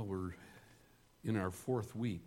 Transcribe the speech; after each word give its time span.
Well, 0.00 0.08
we're 0.08 0.34
in 1.24 1.36
our 1.36 1.50
fourth 1.50 1.94
week 1.94 2.26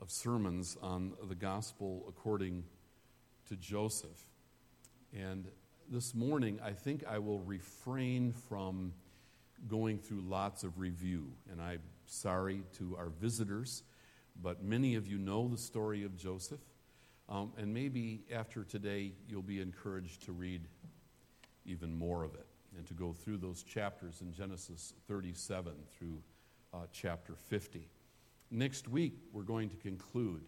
of 0.00 0.10
sermons 0.10 0.76
on 0.82 1.12
the 1.28 1.36
gospel 1.36 2.04
according 2.08 2.64
to 3.48 3.54
Joseph. 3.54 4.20
And 5.16 5.46
this 5.88 6.16
morning, 6.16 6.58
I 6.64 6.72
think 6.72 7.04
I 7.08 7.20
will 7.20 7.38
refrain 7.38 8.32
from 8.32 8.92
going 9.68 9.98
through 9.98 10.22
lots 10.22 10.64
of 10.64 10.80
review. 10.80 11.28
And 11.52 11.62
I'm 11.62 11.82
sorry 12.06 12.62
to 12.78 12.96
our 12.96 13.10
visitors, 13.10 13.84
but 14.42 14.64
many 14.64 14.96
of 14.96 15.06
you 15.06 15.16
know 15.16 15.46
the 15.46 15.58
story 15.58 16.02
of 16.02 16.16
Joseph. 16.16 16.58
Um, 17.28 17.52
and 17.56 17.72
maybe 17.72 18.24
after 18.34 18.64
today, 18.64 19.12
you'll 19.28 19.42
be 19.42 19.60
encouraged 19.60 20.24
to 20.24 20.32
read 20.32 20.62
even 21.64 21.96
more 21.96 22.24
of 22.24 22.34
it 22.34 22.46
and 22.76 22.86
to 22.86 22.94
go 22.94 23.12
through 23.12 23.38
those 23.38 23.62
chapters 23.62 24.20
in 24.20 24.32
Genesis 24.32 24.94
37 25.08 25.72
through 25.98 26.22
uh, 26.74 26.78
chapter 26.92 27.34
50. 27.48 27.88
Next 28.50 28.88
week, 28.88 29.14
we're 29.32 29.42
going 29.42 29.68
to 29.70 29.76
conclude. 29.76 30.42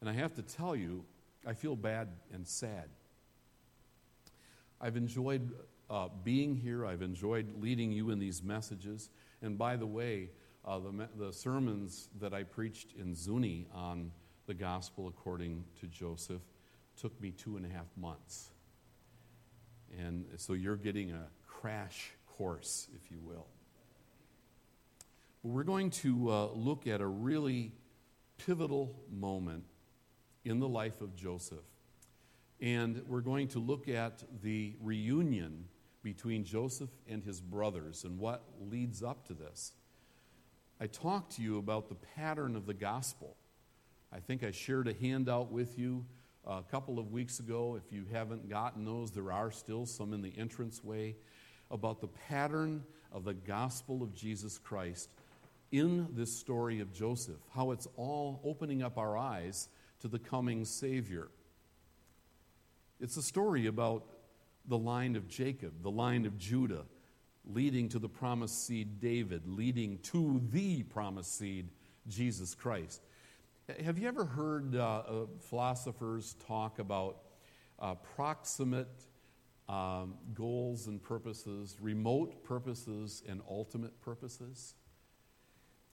And 0.00 0.08
I 0.08 0.12
have 0.12 0.34
to 0.34 0.42
tell 0.42 0.76
you, 0.76 1.04
I 1.46 1.54
feel 1.54 1.76
bad 1.76 2.08
and 2.32 2.46
sad. 2.46 2.88
I've 4.80 4.96
enjoyed 4.96 5.52
uh, 5.90 6.08
being 6.22 6.54
here, 6.54 6.86
I've 6.86 7.02
enjoyed 7.02 7.60
leading 7.60 7.92
you 7.92 8.10
in 8.10 8.18
these 8.18 8.42
messages. 8.42 9.10
And 9.42 9.58
by 9.58 9.76
the 9.76 9.86
way, 9.86 10.30
uh, 10.64 10.78
the, 10.78 11.08
the 11.18 11.32
sermons 11.32 12.08
that 12.20 12.32
I 12.32 12.42
preached 12.42 12.94
in 12.98 13.14
Zuni 13.14 13.66
on 13.72 14.10
the 14.46 14.54
gospel 14.54 15.08
according 15.08 15.64
to 15.80 15.86
Joseph 15.86 16.42
took 17.00 17.18
me 17.20 17.30
two 17.32 17.56
and 17.56 17.66
a 17.66 17.68
half 17.68 17.86
months. 17.96 18.50
And 19.98 20.26
so 20.36 20.54
you're 20.54 20.76
getting 20.76 21.12
a 21.12 21.28
crash 21.64 22.10
course, 22.26 22.88
if 22.94 23.10
you 23.10 23.16
will. 23.24 23.46
We're 25.42 25.64
going 25.64 25.88
to 25.92 26.30
uh, 26.30 26.48
look 26.52 26.86
at 26.86 27.00
a 27.00 27.06
really 27.06 27.72
pivotal 28.36 28.94
moment 29.10 29.64
in 30.44 30.60
the 30.60 30.68
life 30.68 31.00
of 31.00 31.16
Joseph. 31.16 31.64
And 32.60 33.00
we're 33.08 33.22
going 33.22 33.48
to 33.48 33.60
look 33.60 33.88
at 33.88 34.22
the 34.42 34.74
reunion 34.82 35.64
between 36.02 36.44
Joseph 36.44 36.90
and 37.08 37.24
his 37.24 37.40
brothers 37.40 38.04
and 38.04 38.18
what 38.18 38.42
leads 38.60 39.02
up 39.02 39.26
to 39.28 39.32
this. 39.32 39.72
I 40.78 40.86
talked 40.86 41.36
to 41.36 41.42
you 41.42 41.56
about 41.56 41.88
the 41.88 41.94
pattern 41.94 42.56
of 42.56 42.66
the 42.66 42.74
gospel. 42.74 43.36
I 44.12 44.18
think 44.20 44.44
I 44.44 44.50
shared 44.50 44.86
a 44.86 44.92
handout 44.92 45.50
with 45.50 45.78
you 45.78 46.04
a 46.46 46.62
couple 46.70 46.98
of 46.98 47.10
weeks 47.10 47.40
ago. 47.40 47.80
If 47.82 47.90
you 47.90 48.04
haven't 48.12 48.50
gotten 48.50 48.84
those, 48.84 49.12
there 49.12 49.32
are 49.32 49.50
still 49.50 49.86
some 49.86 50.12
in 50.12 50.20
the 50.20 50.34
entranceway 50.36 51.16
about 51.70 52.00
the 52.00 52.08
pattern 52.28 52.82
of 53.12 53.24
the 53.24 53.34
gospel 53.34 54.02
of 54.02 54.14
Jesus 54.14 54.58
Christ 54.58 55.08
in 55.72 56.08
this 56.12 56.32
story 56.32 56.80
of 56.80 56.92
Joseph, 56.92 57.40
how 57.54 57.72
it's 57.72 57.88
all 57.96 58.40
opening 58.44 58.82
up 58.82 58.98
our 58.98 59.16
eyes 59.16 59.68
to 60.00 60.08
the 60.08 60.18
coming 60.18 60.64
Savior. 60.64 61.28
It's 63.00 63.16
a 63.16 63.22
story 63.22 63.66
about 63.66 64.04
the 64.66 64.78
line 64.78 65.16
of 65.16 65.28
Jacob, 65.28 65.82
the 65.82 65.90
line 65.90 66.26
of 66.26 66.38
Judah, 66.38 66.84
leading 67.44 67.88
to 67.90 67.98
the 67.98 68.08
promised 68.08 68.66
seed 68.66 69.00
David, 69.00 69.42
leading 69.46 69.98
to 70.04 70.40
the 70.50 70.82
promised 70.84 71.36
seed 71.36 71.68
Jesus 72.08 72.54
Christ. 72.54 73.02
Have 73.82 73.98
you 73.98 74.08
ever 74.08 74.24
heard 74.24 74.76
uh, 74.76 74.78
uh, 74.80 75.26
philosophers 75.40 76.36
talk 76.46 76.78
about 76.78 77.18
uh, 77.78 77.94
proximate 77.94 79.06
um, 79.68 80.14
goals 80.34 80.86
and 80.86 81.02
purposes, 81.02 81.76
remote 81.80 82.44
purposes, 82.44 83.22
and 83.28 83.40
ultimate 83.48 84.00
purposes. 84.02 84.74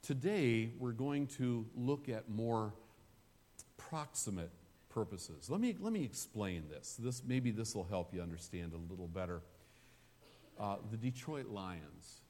Today, 0.02 0.72
we're 0.80 0.92
going 0.92 1.28
to 1.28 1.66
look 1.76 2.10
at 2.10 2.30
more 2.30 2.74
proximate 3.78 4.52
purposes. 4.90 5.50
Let 5.50 5.62
me, 5.62 5.76
let 5.80 5.94
me 5.94 6.04
explain 6.04 6.64
this. 6.70 6.96
this. 7.00 7.24
Maybe 7.26 7.52
this 7.52 7.76
will 7.76 7.86
help 7.86 8.14
you 8.14 8.22
understand 8.22 8.74
a 8.74 8.92
little 8.92 9.08
better. 9.08 9.42
Uh, 10.60 10.78
the 10.90 10.98
Detroit 10.98 11.48
Lions. 11.48 12.22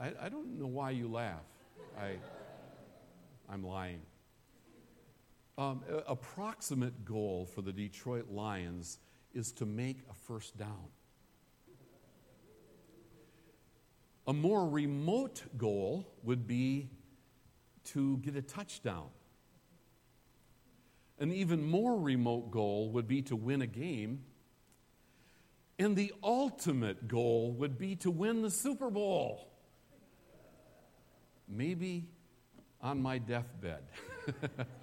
I, 0.00 0.12
I 0.22 0.28
don't 0.28 0.58
know 0.58 0.66
why 0.66 0.90
you 0.90 1.08
laugh. 1.08 1.42
I, 1.98 2.16
I'm 3.52 3.64
lying. 3.64 4.00
Um, 5.60 5.82
approximate 6.06 7.04
goal 7.04 7.44
for 7.44 7.60
the 7.60 7.70
Detroit 7.70 8.30
Lions 8.30 8.98
is 9.34 9.52
to 9.52 9.66
make 9.66 9.98
a 10.08 10.14
first 10.14 10.56
down. 10.56 10.88
A 14.26 14.32
more 14.32 14.66
remote 14.66 15.42
goal 15.58 16.10
would 16.22 16.46
be 16.46 16.88
to 17.92 18.16
get 18.22 18.36
a 18.36 18.40
touchdown. 18.40 19.08
An 21.18 21.30
even 21.30 21.62
more 21.62 22.00
remote 22.00 22.50
goal 22.50 22.88
would 22.92 23.06
be 23.06 23.20
to 23.22 23.36
win 23.36 23.60
a 23.60 23.66
game. 23.66 24.22
And 25.78 25.94
the 25.94 26.14
ultimate 26.22 27.06
goal 27.06 27.52
would 27.58 27.76
be 27.76 27.96
to 27.96 28.10
win 28.10 28.40
the 28.40 28.50
Super 28.50 28.88
Bowl. 28.88 29.46
Maybe 31.46 32.08
on 32.80 33.02
my 33.02 33.18
deathbed. 33.18 33.82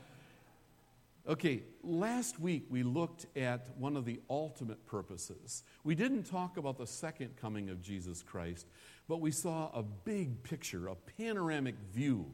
Okay, 1.28 1.64
last 1.84 2.40
week 2.40 2.68
we 2.70 2.84
looked 2.84 3.26
at 3.36 3.68
one 3.78 3.98
of 3.98 4.06
the 4.06 4.22
ultimate 4.30 4.86
purposes. 4.86 5.64
We 5.84 5.94
didn't 5.94 6.24
talk 6.24 6.56
about 6.56 6.78
the 6.78 6.88
second 6.88 7.36
coming 7.36 7.70
of 7.70 7.82
Jesus 7.82 8.24
Christ, 8.24 8.66
but 9.10 9.20
we 9.20 9.32
saw 9.32 9.70
a 9.74 9.84
big 9.84 10.42
picture, 10.44 10.88
a 10.88 10.96
panoramic 10.96 11.76
view 11.92 12.32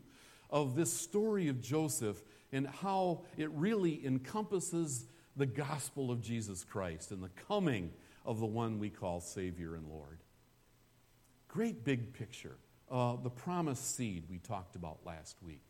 of 0.52 0.76
this 0.76 0.94
story 0.94 1.48
of 1.48 1.60
Joseph 1.60 2.22
and 2.52 2.68
how 2.68 3.24
it 3.36 3.50
really 3.54 4.06
encompasses 4.06 5.08
the 5.36 5.48
gospel 5.48 6.12
of 6.12 6.22
Jesus 6.22 6.64
Christ 6.64 7.10
and 7.10 7.24
the 7.24 7.32
coming 7.48 7.92
of 8.28 8.40
the 8.40 8.46
one 8.46 8.78
we 8.78 8.92
call 8.92 9.22
Savior 9.22 9.74
and 9.74 9.88
Lord. 9.88 10.20
Great 11.48 11.84
big 11.84 12.14
picture. 12.14 12.58
Uh, 12.92 13.16
the 13.16 13.32
promised 13.32 13.96
seed 13.96 14.26
we 14.30 14.38
talked 14.38 14.76
about 14.76 15.00
last 15.04 15.38
week. 15.42 15.64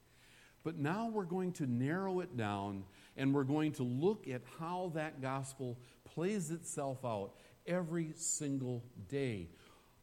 But 0.63 0.78
now 0.78 1.09
we're 1.09 1.25
going 1.25 1.51
to 1.53 1.67
narrow 1.67 2.22
it 2.22 2.38
down 2.38 2.84
and 3.18 3.34
we're 3.34 3.44
going 3.44 3.72
to 3.74 3.84
look 3.84 4.28
at 4.28 4.41
how 4.59 4.91
that 4.96 5.22
gospel 5.22 5.78
plays 6.06 6.51
itself 6.51 7.03
out 7.06 7.31
every 7.66 8.12
single 8.16 8.84
day. 9.07 9.50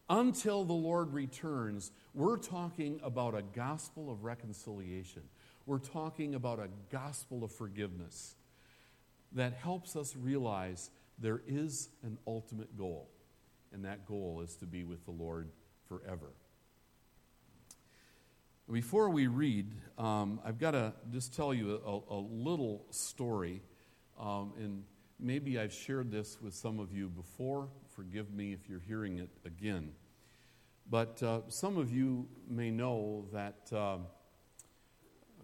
Until 0.09 0.65
the 0.65 0.73
Lord 0.73 1.13
returns, 1.13 1.93
we're 2.15 2.37
talking 2.37 3.01
about 3.03 3.35
a 3.35 3.43
gospel 3.43 4.11
of 4.11 4.25
reconciliation. 4.25 5.23
We're 5.67 5.79
talking 5.79 6.35
about 6.35 6.59
a 6.59 6.69
gospel 6.91 7.45
of 7.45 7.53
forgiveness 7.53 8.35
that 9.33 9.55
helps 9.55 9.95
us 9.95 10.17
realize 10.17 10.91
there 11.19 11.43
is 11.47 11.91
an 12.03 12.19
ultimate 12.27 12.77
goal, 12.77 13.09
and 13.73 13.85
that 13.85 14.07
goal 14.07 14.41
is 14.43 14.57
to 14.57 14.67
be 14.67 14.83
with 14.83 15.05
the 15.05 15.13
Lord 15.13 15.51
forever. 15.89 16.33
Before 18.71 19.11
we 19.11 19.27
read, 19.27 19.73
um, 20.01 20.41
I've 20.45 20.59
got 20.59 20.71
to 20.71 20.95
just 21.13 21.35
tell 21.35 21.53
you 21.53 21.79
a, 21.87 22.15
a 22.15 22.19
little 22.19 22.87
story. 22.91 23.61
Um, 24.19 24.53
and 24.59 24.85
maybe 25.19 25.59
I've 25.59 25.75
shared 25.75 26.11
this 26.11 26.39
with 26.41 26.55
some 26.55 26.81
of 26.81 26.91
you 26.91 27.09
before. 27.09 27.69
Forgive 27.95 28.33
me 28.33 28.55
if 28.55 28.67
you're 28.67 28.81
hearing 28.81 29.19
it 29.19 29.29
again. 29.45 29.93
But 30.89 31.23
uh, 31.23 31.41
some 31.49 31.77
of 31.77 31.93
you 31.93 32.27
may 32.49 32.71
know 32.71 33.27
that 33.35 33.71
uh, 33.73 33.99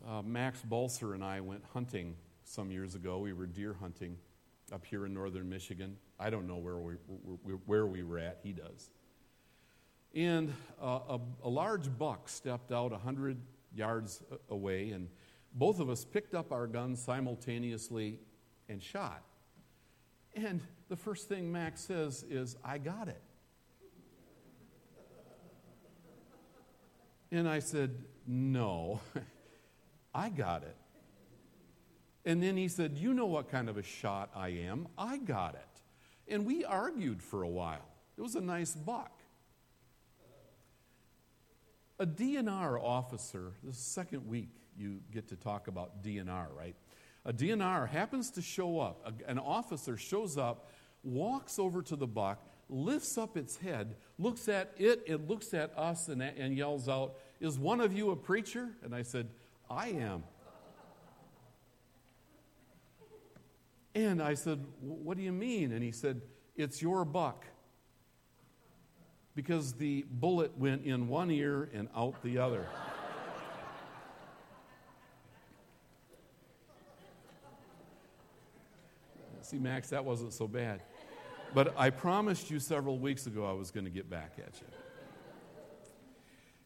uh, 0.08 0.22
Max 0.22 0.62
Balser 0.62 1.14
and 1.14 1.22
I 1.22 1.40
went 1.40 1.62
hunting 1.74 2.16
some 2.44 2.70
years 2.70 2.94
ago. 2.94 3.18
We 3.18 3.34
were 3.34 3.46
deer 3.46 3.76
hunting 3.78 4.16
up 4.72 4.86
here 4.86 5.04
in 5.04 5.12
northern 5.12 5.50
Michigan. 5.50 5.98
I 6.18 6.30
don't 6.30 6.48
know 6.48 6.56
where 6.56 6.78
we, 6.78 6.94
where 7.66 7.86
we 7.86 8.02
were 8.02 8.18
at, 8.18 8.40
he 8.42 8.52
does. 8.52 8.90
And 10.14 10.54
uh, 10.80 11.00
a, 11.10 11.20
a, 11.44 11.48
large 11.48 11.90
buck 11.98 12.30
stepped 12.30 12.72
out 12.72 12.90
100 12.90 13.36
yards 13.76 14.22
away, 14.50 14.90
and 14.90 15.08
both 15.52 15.80
of 15.80 15.88
us 15.88 16.04
picked 16.04 16.34
up 16.34 16.52
our 16.52 16.66
guns 16.66 17.02
simultaneously 17.02 18.18
and 18.68 18.82
shot. 18.82 19.22
And 20.34 20.60
the 20.88 20.96
first 20.96 21.28
thing 21.28 21.50
Max 21.50 21.80
says 21.80 22.24
is, 22.28 22.56
I 22.64 22.78
got 22.78 23.08
it. 23.08 23.22
And 27.30 27.48
I 27.48 27.58
said, 27.58 28.04
No, 28.26 29.00
I 30.14 30.28
got 30.28 30.62
it. 30.62 30.76
And 32.24 32.42
then 32.42 32.56
he 32.56 32.68
said, 32.68 32.96
You 32.96 33.14
know 33.14 33.26
what 33.26 33.50
kind 33.50 33.68
of 33.68 33.76
a 33.76 33.82
shot 33.82 34.30
I 34.34 34.48
am. 34.48 34.88
I 34.96 35.18
got 35.18 35.54
it. 35.54 36.32
And 36.32 36.44
we 36.44 36.64
argued 36.64 37.22
for 37.22 37.42
a 37.42 37.48
while. 37.48 37.88
It 38.16 38.22
was 38.22 38.34
a 38.34 38.40
nice 38.40 38.74
buck. 38.74 39.15
A 41.98 42.06
DNR 42.06 42.82
officer, 42.82 43.52
the 43.64 43.72
second 43.72 44.26
week 44.26 44.50
you 44.76 45.00
get 45.10 45.28
to 45.28 45.36
talk 45.36 45.68
about 45.68 46.02
DNR, 46.02 46.46
right? 46.54 46.76
A 47.24 47.32
DNR 47.32 47.88
happens 47.88 48.30
to 48.32 48.42
show 48.42 48.78
up, 48.80 49.00
a, 49.04 49.30
an 49.30 49.38
officer 49.38 49.96
shows 49.96 50.36
up 50.36 50.70
walks 51.06 51.58
over 51.58 51.82
to 51.82 51.96
the 51.96 52.06
buck, 52.06 52.44
lifts 52.68 53.16
up 53.16 53.36
its 53.36 53.56
head, 53.56 53.96
looks 54.18 54.48
at 54.48 54.72
it, 54.76 55.02
it 55.06 55.28
looks 55.28 55.54
at 55.54 55.76
us, 55.78 56.08
and, 56.08 56.20
and 56.20 56.56
yells 56.56 56.88
out, 56.88 57.14
Is 57.40 57.58
one 57.58 57.80
of 57.80 57.92
you 57.92 58.10
a 58.10 58.16
preacher? 58.16 58.70
And 58.82 58.94
I 58.94 59.02
said, 59.02 59.28
I 59.70 59.88
am. 59.90 60.24
And 63.94 64.22
I 64.22 64.34
said, 64.34 64.64
What 64.80 65.16
do 65.16 65.22
you 65.22 65.32
mean? 65.32 65.72
And 65.72 65.82
he 65.82 65.92
said, 65.92 66.20
It's 66.56 66.82
your 66.82 67.04
buck. 67.04 67.46
Because 69.36 69.74
the 69.74 70.04
bullet 70.10 70.58
went 70.58 70.84
in 70.84 71.06
one 71.06 71.30
ear 71.30 71.68
and 71.72 71.88
out 71.94 72.20
the 72.24 72.38
other. 72.38 72.66
See, 79.42 79.58
Max, 79.58 79.90
that 79.90 80.04
wasn't 80.04 80.32
so 80.32 80.48
bad. 80.48 80.82
But 81.54 81.72
I 81.78 81.90
promised 81.90 82.50
you 82.50 82.58
several 82.58 82.98
weeks 82.98 83.28
ago 83.28 83.48
I 83.48 83.52
was 83.52 83.70
going 83.70 83.84
to 83.84 83.90
get 83.90 84.10
back 84.10 84.32
at 84.38 84.60
you. 84.60 84.66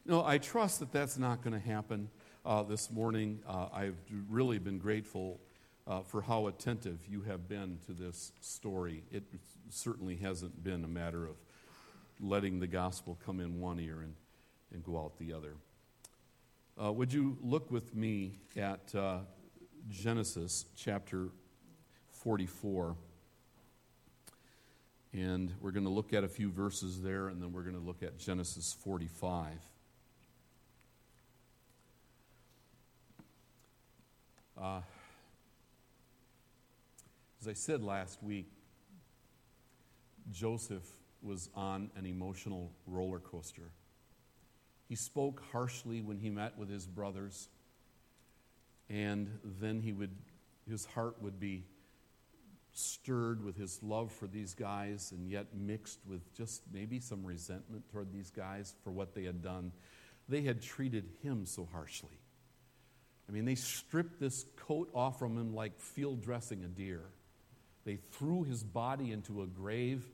No, 0.06 0.24
I 0.24 0.38
trust 0.38 0.80
that 0.80 0.90
that's 0.90 1.18
not 1.18 1.42
going 1.42 1.52
to 1.52 1.68
happen 1.68 2.08
uh, 2.46 2.62
this 2.62 2.90
morning. 2.90 3.40
Uh, 3.46 3.66
I've 3.72 3.98
really 4.30 4.58
been 4.58 4.78
grateful 4.78 5.40
uh, 5.86 6.00
for 6.00 6.22
how 6.22 6.46
attentive 6.46 7.00
you 7.06 7.20
have 7.22 7.48
been 7.48 7.78
to 7.86 7.92
this 7.92 8.32
story. 8.40 9.04
It 9.12 9.24
certainly 9.68 10.16
hasn't 10.16 10.64
been 10.64 10.82
a 10.84 10.88
matter 10.88 11.26
of 11.26 11.36
letting 12.20 12.60
the 12.60 12.66
gospel 12.66 13.18
come 13.24 13.40
in 13.40 13.60
one 13.60 13.80
ear 13.80 14.00
and, 14.00 14.14
and 14.72 14.84
go 14.84 14.98
out 14.98 15.18
the 15.18 15.32
other. 15.32 15.54
Uh, 16.82 16.92
would 16.92 17.12
you 17.12 17.36
look 17.42 17.70
with 17.70 17.94
me 17.94 18.34
at 18.56 18.94
uh, 18.94 19.18
Genesis 19.88 20.66
chapter 20.76 21.28
44? 22.10 22.96
And 25.12 25.52
we're 25.60 25.72
going 25.72 25.84
to 25.84 25.90
look 25.90 26.12
at 26.12 26.22
a 26.22 26.28
few 26.28 26.50
verses 26.50 27.02
there, 27.02 27.28
and 27.28 27.42
then 27.42 27.52
we're 27.52 27.64
going 27.64 27.74
to 27.74 27.84
look 27.84 28.02
at 28.02 28.18
Genesis 28.18 28.76
45. 28.84 29.48
Uh, 34.60 34.80
as 37.40 37.48
I 37.48 37.54
said 37.54 37.82
last 37.82 38.22
week, 38.22 38.46
Joseph 40.30 40.86
was 41.22 41.48
on 41.54 41.90
an 41.96 42.06
emotional 42.06 42.72
roller 42.86 43.18
coaster. 43.18 43.70
He 44.88 44.96
spoke 44.96 45.42
harshly 45.52 46.00
when 46.00 46.18
he 46.18 46.30
met 46.30 46.58
with 46.58 46.68
his 46.68 46.86
brothers, 46.86 47.48
and 48.88 49.28
then 49.60 49.80
he 49.80 49.92
would, 49.92 50.10
his 50.68 50.84
heart 50.84 51.22
would 51.22 51.38
be 51.38 51.64
stirred 52.72 53.44
with 53.44 53.56
his 53.56 53.82
love 53.82 54.10
for 54.10 54.26
these 54.26 54.54
guys, 54.54 55.12
and 55.12 55.30
yet 55.30 55.46
mixed 55.54 56.00
with 56.06 56.34
just 56.34 56.62
maybe 56.72 56.98
some 56.98 57.24
resentment 57.24 57.84
toward 57.92 58.12
these 58.12 58.30
guys 58.30 58.74
for 58.82 58.90
what 58.90 59.14
they 59.14 59.24
had 59.24 59.42
done. 59.42 59.72
They 60.28 60.42
had 60.42 60.62
treated 60.62 61.08
him 61.22 61.46
so 61.46 61.68
harshly. 61.72 62.18
I 63.28 63.32
mean, 63.32 63.44
they 63.44 63.54
stripped 63.54 64.18
this 64.18 64.44
coat 64.56 64.90
off 64.92 65.18
from 65.18 65.36
him 65.36 65.54
like 65.54 65.78
field 65.80 66.20
dressing 66.22 66.64
a 66.64 66.68
deer. 66.68 67.02
They 67.84 67.96
threw 68.12 68.42
his 68.42 68.64
body 68.64 69.12
into 69.12 69.42
a 69.42 69.46
grave 69.46 70.04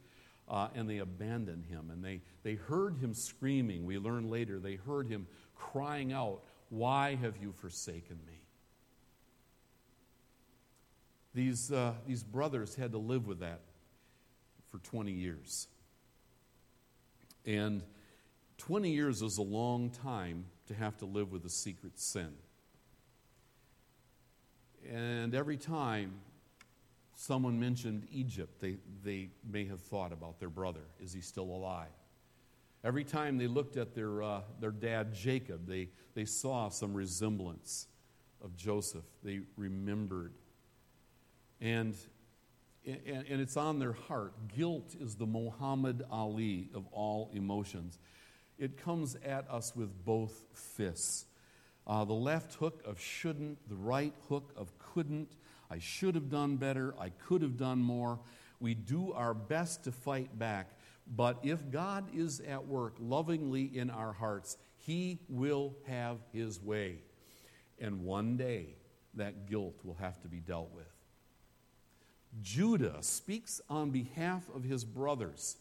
uh, 0.48 0.69
and 0.75 0.88
they 0.88 0.98
abandoned 0.98 1.66
him. 1.66 1.90
And 1.90 2.04
they, 2.04 2.20
they 2.43 2.54
heard 2.54 2.96
him 2.98 3.14
screaming. 3.14 3.84
We 3.84 3.98
learn 3.98 4.31
later, 4.31 4.58
they 4.58 4.76
heard 4.76 5.08
him 5.08 5.26
crying 5.54 6.12
out, 6.12 6.43
Why 6.69 7.14
have 7.16 7.37
you 7.37 7.52
forsaken 7.52 8.19
me? 8.26 8.40
These, 11.34 11.70
uh, 11.70 11.93
these 12.06 12.22
brothers 12.22 12.75
had 12.75 12.93
to 12.93 12.98
live 12.98 13.26
with 13.26 13.40
that 13.40 13.60
for 14.70 14.78
20 14.78 15.12
years. 15.12 15.69
And 17.44 17.82
20 18.58 18.90
years 18.90 19.22
is 19.22 19.37
a 19.38 19.42
long 19.42 19.90
time 19.90 20.46
to 20.69 20.75
have 20.75 20.96
to 20.99 21.04
live 21.04 21.32
with 21.32 21.44
a 21.44 21.50
secret 21.50 21.99
sin. 21.99 22.32
And 24.90 25.34
every 25.34 25.56
time 25.56 26.12
someone 27.16 27.58
mentioned 27.58 28.06
Egypt, 28.12 28.60
they, 28.60 28.76
they 29.02 29.30
may 29.50 29.64
have 29.64 29.80
thought 29.80 30.12
about 30.12 30.38
their 30.38 30.50
brother. 30.50 30.82
Is 31.00 31.12
he 31.12 31.22
still 31.22 31.44
alive? 31.44 31.88
Every 32.84 33.04
time 33.04 33.38
they 33.38 33.46
looked 33.48 33.76
at 33.78 33.94
their, 33.94 34.22
uh, 34.22 34.42
their 34.60 34.70
dad, 34.70 35.14
Jacob, 35.14 35.66
they, 35.66 35.88
they 36.14 36.26
saw 36.26 36.68
some 36.68 36.94
resemblance 36.94 37.88
of 38.44 38.54
Joseph. 38.54 39.04
They 39.24 39.40
remembered. 39.56 40.34
And, 41.60 41.96
and, 42.86 43.24
and 43.28 43.40
it's 43.40 43.56
on 43.56 43.78
their 43.78 43.94
heart. 43.94 44.34
Guilt 44.54 44.94
is 45.00 45.16
the 45.16 45.26
Muhammad 45.26 46.04
Ali 46.10 46.68
of 46.74 46.86
all 46.92 47.30
emotions. 47.32 47.98
It 48.58 48.76
comes 48.76 49.16
at 49.24 49.50
us 49.50 49.74
with 49.74 50.04
both 50.04 50.44
fists. 50.52 51.24
Uh, 51.86 52.04
the 52.04 52.12
left 52.12 52.54
hook 52.54 52.82
of 52.84 53.00
shouldn't, 53.00 53.68
the 53.68 53.76
right 53.76 54.12
hook 54.28 54.52
of 54.54 54.70
couldn't, 54.78 55.34
I 55.70 55.78
should 55.78 56.14
have 56.14 56.30
done 56.30 56.56
better. 56.56 56.94
I 56.98 57.10
could 57.10 57.42
have 57.42 57.56
done 57.56 57.78
more. 57.78 58.18
We 58.60 58.74
do 58.74 59.12
our 59.12 59.34
best 59.34 59.84
to 59.84 59.92
fight 59.92 60.38
back. 60.38 60.70
But 61.06 61.38
if 61.42 61.70
God 61.70 62.08
is 62.14 62.40
at 62.40 62.66
work 62.66 62.96
lovingly 62.98 63.64
in 63.64 63.90
our 63.90 64.12
hearts, 64.12 64.56
He 64.76 65.18
will 65.28 65.76
have 65.86 66.18
His 66.32 66.60
way. 66.60 66.98
And 67.78 68.04
one 68.04 68.36
day, 68.36 68.76
that 69.16 69.48
guilt 69.48 69.74
will 69.82 69.96
have 70.00 70.20
to 70.22 70.28
be 70.28 70.38
dealt 70.38 70.70
with. 70.74 70.86
Judah 72.42 72.98
speaks 73.00 73.60
on 73.68 73.90
behalf 73.90 74.44
of 74.54 74.62
his 74.62 74.84
brothers. 74.84 75.56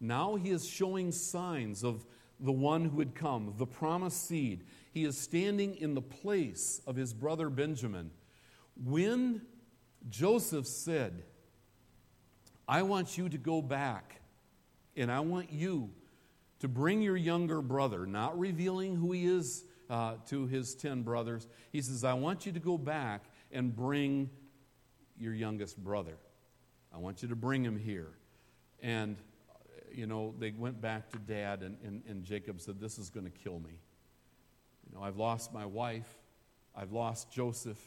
Now 0.00 0.34
he 0.34 0.50
is 0.50 0.68
showing 0.68 1.12
signs 1.12 1.84
of 1.84 2.04
the 2.40 2.52
one 2.52 2.84
who 2.84 2.98
had 2.98 3.14
come, 3.14 3.54
the 3.56 3.66
promised 3.66 4.26
seed. 4.26 4.64
He 4.92 5.04
is 5.04 5.18
standing 5.18 5.76
in 5.76 5.94
the 5.94 6.02
place 6.02 6.80
of 6.86 6.96
his 6.96 7.12
brother 7.12 7.50
Benjamin 7.50 8.10
when 8.84 9.42
Joseph 10.08 10.66
said, 10.66 11.22
I 12.66 12.82
want 12.82 13.16
you 13.16 13.28
to 13.28 13.38
go 13.38 13.62
back 13.62 14.20
and 14.96 15.10
I 15.10 15.20
want 15.20 15.52
you 15.52 15.90
to 16.60 16.68
bring 16.68 17.02
your 17.02 17.16
younger 17.16 17.62
brother, 17.62 18.06
not 18.06 18.38
revealing 18.38 18.96
who 18.96 19.12
he 19.12 19.26
is 19.26 19.64
uh, 19.88 20.14
to 20.28 20.46
his 20.46 20.74
10 20.74 21.02
brothers. 21.02 21.46
He 21.72 21.80
says, 21.80 22.04
I 22.04 22.14
want 22.14 22.46
you 22.46 22.52
to 22.52 22.60
go 22.60 22.76
back 22.76 23.24
and 23.52 23.74
bring 23.74 24.28
your 25.18 25.32
youngest 25.32 25.76
brother. 25.82 26.16
I 26.92 26.98
want 26.98 27.22
you 27.22 27.28
to 27.28 27.36
bring 27.36 27.64
him 27.64 27.78
here. 27.78 28.10
And, 28.82 29.16
you 29.92 30.06
know, 30.06 30.34
they 30.38 30.50
went 30.50 30.80
back 30.80 31.10
to 31.10 31.18
dad, 31.18 31.62
and, 31.62 31.76
and, 31.84 32.02
and 32.08 32.24
Jacob 32.24 32.60
said, 32.60 32.80
This 32.80 32.98
is 32.98 33.10
going 33.10 33.24
to 33.24 33.32
kill 33.32 33.58
me. 33.58 33.78
You 34.86 34.98
know, 34.98 35.04
I've 35.04 35.16
lost 35.16 35.52
my 35.52 35.66
wife, 35.66 36.08
I've 36.74 36.92
lost 36.92 37.30
Joseph. 37.30 37.78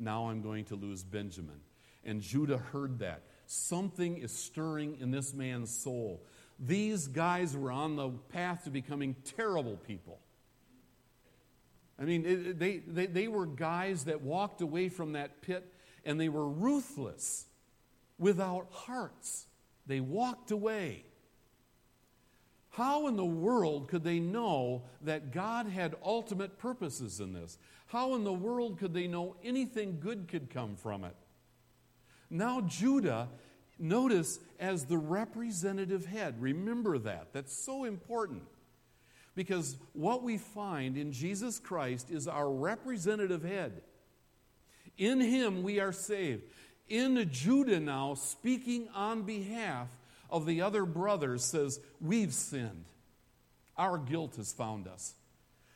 Now 0.00 0.28
I'm 0.28 0.42
going 0.42 0.64
to 0.66 0.74
lose 0.74 1.04
Benjamin. 1.04 1.60
And 2.04 2.22
Judah 2.22 2.58
heard 2.58 3.00
that. 3.00 3.22
Something 3.46 4.18
is 4.18 4.32
stirring 4.32 4.96
in 5.00 5.10
this 5.10 5.34
man's 5.34 5.70
soul. 5.70 6.22
These 6.58 7.08
guys 7.08 7.56
were 7.56 7.70
on 7.70 7.96
the 7.96 8.10
path 8.32 8.64
to 8.64 8.70
becoming 8.70 9.16
terrible 9.36 9.76
people. 9.76 10.18
I 11.98 12.04
mean, 12.04 12.24
it, 12.24 12.58
they, 12.58 12.78
they, 12.78 13.06
they 13.06 13.28
were 13.28 13.46
guys 13.46 14.04
that 14.04 14.22
walked 14.22 14.62
away 14.62 14.88
from 14.88 15.12
that 15.12 15.42
pit 15.42 15.70
and 16.04 16.18
they 16.18 16.30
were 16.30 16.48
ruthless, 16.48 17.46
without 18.20 18.68
hearts. 18.70 19.46
They 19.86 19.98
walked 19.98 20.52
away. 20.52 21.04
How 22.70 23.08
in 23.08 23.16
the 23.16 23.24
world 23.24 23.88
could 23.88 24.04
they 24.04 24.20
know 24.20 24.82
that 25.02 25.32
God 25.32 25.66
had 25.66 25.96
ultimate 26.04 26.56
purposes 26.58 27.18
in 27.18 27.32
this? 27.32 27.58
How 27.90 28.14
in 28.14 28.22
the 28.22 28.32
world 28.32 28.78
could 28.78 28.94
they 28.94 29.08
know 29.08 29.34
anything 29.42 29.98
good 29.98 30.28
could 30.28 30.48
come 30.48 30.76
from 30.76 31.02
it? 31.02 31.16
Now, 32.30 32.60
Judah, 32.60 33.28
notice 33.80 34.38
as 34.60 34.84
the 34.84 34.96
representative 34.96 36.06
head. 36.06 36.40
Remember 36.40 36.98
that. 36.98 37.32
That's 37.32 37.64
so 37.64 37.82
important. 37.82 38.42
Because 39.34 39.76
what 39.92 40.22
we 40.22 40.38
find 40.38 40.96
in 40.96 41.10
Jesus 41.10 41.58
Christ 41.58 42.12
is 42.12 42.28
our 42.28 42.48
representative 42.48 43.42
head. 43.42 43.82
In 44.96 45.20
him 45.20 45.64
we 45.64 45.80
are 45.80 45.92
saved. 45.92 46.44
In 46.88 47.28
Judah 47.32 47.80
now, 47.80 48.14
speaking 48.14 48.88
on 48.94 49.22
behalf 49.22 49.88
of 50.30 50.46
the 50.46 50.62
other 50.62 50.84
brothers, 50.84 51.50
says, 51.50 51.80
We've 52.00 52.34
sinned. 52.34 52.84
Our 53.76 53.98
guilt 53.98 54.36
has 54.36 54.52
found 54.52 54.86
us. 54.86 55.14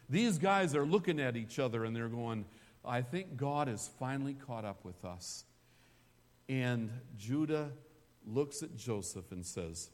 These 0.09 0.39
guys 0.39 0.75
are 0.75 0.85
looking 0.85 1.21
at 1.21 1.37
each 1.37 1.59
other 1.59 1.85
and 1.85 1.95
they're 1.95 2.09
going, 2.09 2.45
I 2.85 3.01
think 3.03 3.37
God 3.37 3.69
has 3.69 3.89
finally 3.99 4.35
caught 4.35 4.65
up 4.65 4.85
with 4.85 5.05
us. 5.05 5.45
And 6.49 6.91
Judah 7.17 7.71
looks 8.27 8.63
at 8.63 8.77
Joseph 8.77 9.33
and 9.33 9.45
says, 9.45 9.91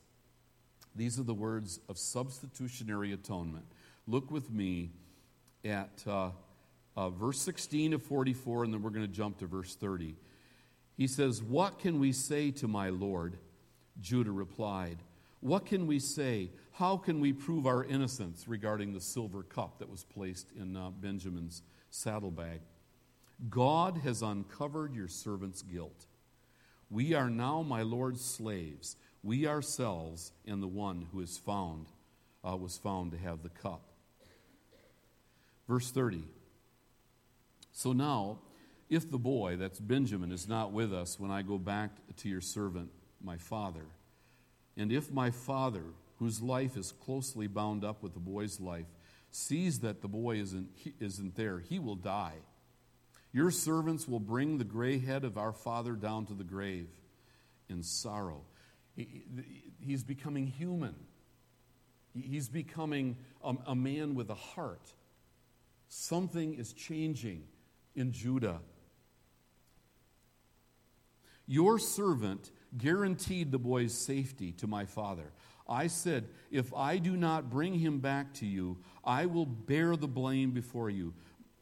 These 0.97 1.19
are 1.21 1.25
the 1.25 1.35
words 1.35 1.81
of 1.88 1.99
substitutionary 1.99 3.12
atonement. 3.12 3.67
Look 4.07 4.31
with 4.31 4.50
me 4.50 4.90
at 5.64 6.02
uh, 6.07 6.31
uh, 6.97 7.11
verse 7.11 7.40
16 7.40 7.93
of 7.93 8.02
44, 8.02 8.64
and 8.64 8.75
then 8.75 8.83
we're 8.83 8.90
going 8.90 9.07
to 9.07 9.12
jump 9.12 9.38
to 9.38 9.47
verse 9.47 9.76
30. 9.76 10.17
He 10.97 11.07
says, 11.07 11.43
What 11.43 11.79
can 11.79 12.00
we 12.00 12.12
say 12.12 12.50
to 12.52 12.67
my 12.67 12.90
Lord? 12.90 13.37
Judah 14.00 14.33
replied, 14.33 14.99
What 15.40 15.66
can 15.66 15.87
we 15.87 15.99
say? 15.99 16.50
How 16.73 16.97
can 16.97 17.20
we 17.20 17.32
prove 17.32 17.66
our 17.66 17.85
innocence 17.85 18.47
regarding 18.47 18.92
the 18.92 19.00
silver 19.00 19.42
cup 19.42 19.78
that 19.78 19.90
was 19.90 20.04
placed 20.04 20.49
in 20.59 20.76
uh, 20.76 20.90
Benjamin's 20.90 21.62
saddlebag? 21.90 22.61
God 23.49 23.99
has 23.99 24.23
uncovered 24.23 24.94
your 24.94 25.09
servant's 25.09 25.62
guilt. 25.62 26.06
We 26.90 27.14
are 27.14 27.30
now 27.30 27.62
my 27.62 27.82
Lord's 27.82 28.25
slaves, 28.25 28.97
we 29.23 29.47
ourselves 29.47 30.32
and 30.47 30.62
the 30.62 30.68
one 30.68 31.06
who 31.12 31.20
is 31.20 31.38
found 31.38 31.87
uh, 32.47 32.56
was 32.56 32.78
found 32.78 33.12
to 33.12 33.18
have 33.18 33.42
the 33.42 33.49
cup. 33.49 33.82
Verse 35.68 35.90
30. 35.90 36.25
So 37.73 37.92
now, 37.92 38.38
if 38.88 39.11
the 39.11 39.18
boy, 39.18 39.56
that's 39.56 39.78
Benjamin, 39.78 40.32
is 40.32 40.49
not 40.49 40.73
with 40.73 40.92
us 40.92 41.20
when 41.20 41.30
I 41.30 41.42
go 41.42 41.59
back 41.59 41.90
to 42.18 42.28
your 42.28 42.40
servant, 42.40 42.90
my 43.23 43.37
father, 43.37 43.85
and 44.81 44.91
if 44.91 45.13
my 45.13 45.31
father, 45.31 45.85
whose 46.19 46.41
life 46.41 46.75
is 46.75 46.93
closely 47.05 47.47
bound 47.47 47.85
up 47.85 48.03
with 48.03 48.15
the 48.15 48.19
boy's 48.19 48.61
life, 48.61 48.87
sees 49.31 49.81
that 49.81 50.01
the 50.01 50.09
boy 50.09 50.37
isn't, 50.37 50.71
isn't 50.99 51.37
there, 51.37 51.59
he 51.59 51.79
will 51.79 51.97
die. 51.97 52.37
Your 53.31 53.51
servants 53.51 54.09
will 54.09 54.21
bring 54.21 54.57
the 54.57 54.65
gray 54.65 54.99
head 54.99 55.23
of 55.23 55.37
our 55.37 55.53
father 55.53 55.93
down 55.93 56.25
to 56.27 56.33
the 56.33 56.45
grave 56.45 56.89
in 57.69 57.83
sorrow. 57.83 58.41
He, 58.97 59.25
he's 59.81 60.03
becoming 60.03 60.47
human. 60.47 60.95
He's 62.15 62.49
becoming 62.49 63.19
a, 63.45 63.55
a 63.67 63.75
man 63.75 64.15
with 64.15 64.31
a 64.31 64.35
heart. 64.35 64.95
Something 65.89 66.55
is 66.55 66.73
changing 66.73 67.45
in 67.95 68.13
Judah. 68.13 68.63
Your 71.47 71.79
servant 71.79 72.51
guaranteed 72.77 73.50
the 73.50 73.59
boy's 73.59 73.95
safety 73.95 74.53
to 74.53 74.67
my 74.67 74.85
father. 74.85 75.33
I 75.69 75.87
said, 75.87 76.29
If 76.50 76.75
I 76.75 76.99
do 76.99 77.17
not 77.17 77.50
bring 77.50 77.75
him 77.75 78.00
back 78.00 78.35
to 78.35 78.47
you, 78.47 78.79
I 79.05 79.27
will 79.27 79.47
bear 79.47 79.97
the 79.97 80.09
blame 80.09 80.50
before 80.50 80.91
you, 80.91 81.15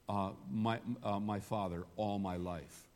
uh, 0.08 0.30
my, 0.50 0.80
uh, 1.02 1.20
my 1.20 1.40
father, 1.40 1.84
all 1.96 2.18
my 2.18 2.36
life. 2.36 2.88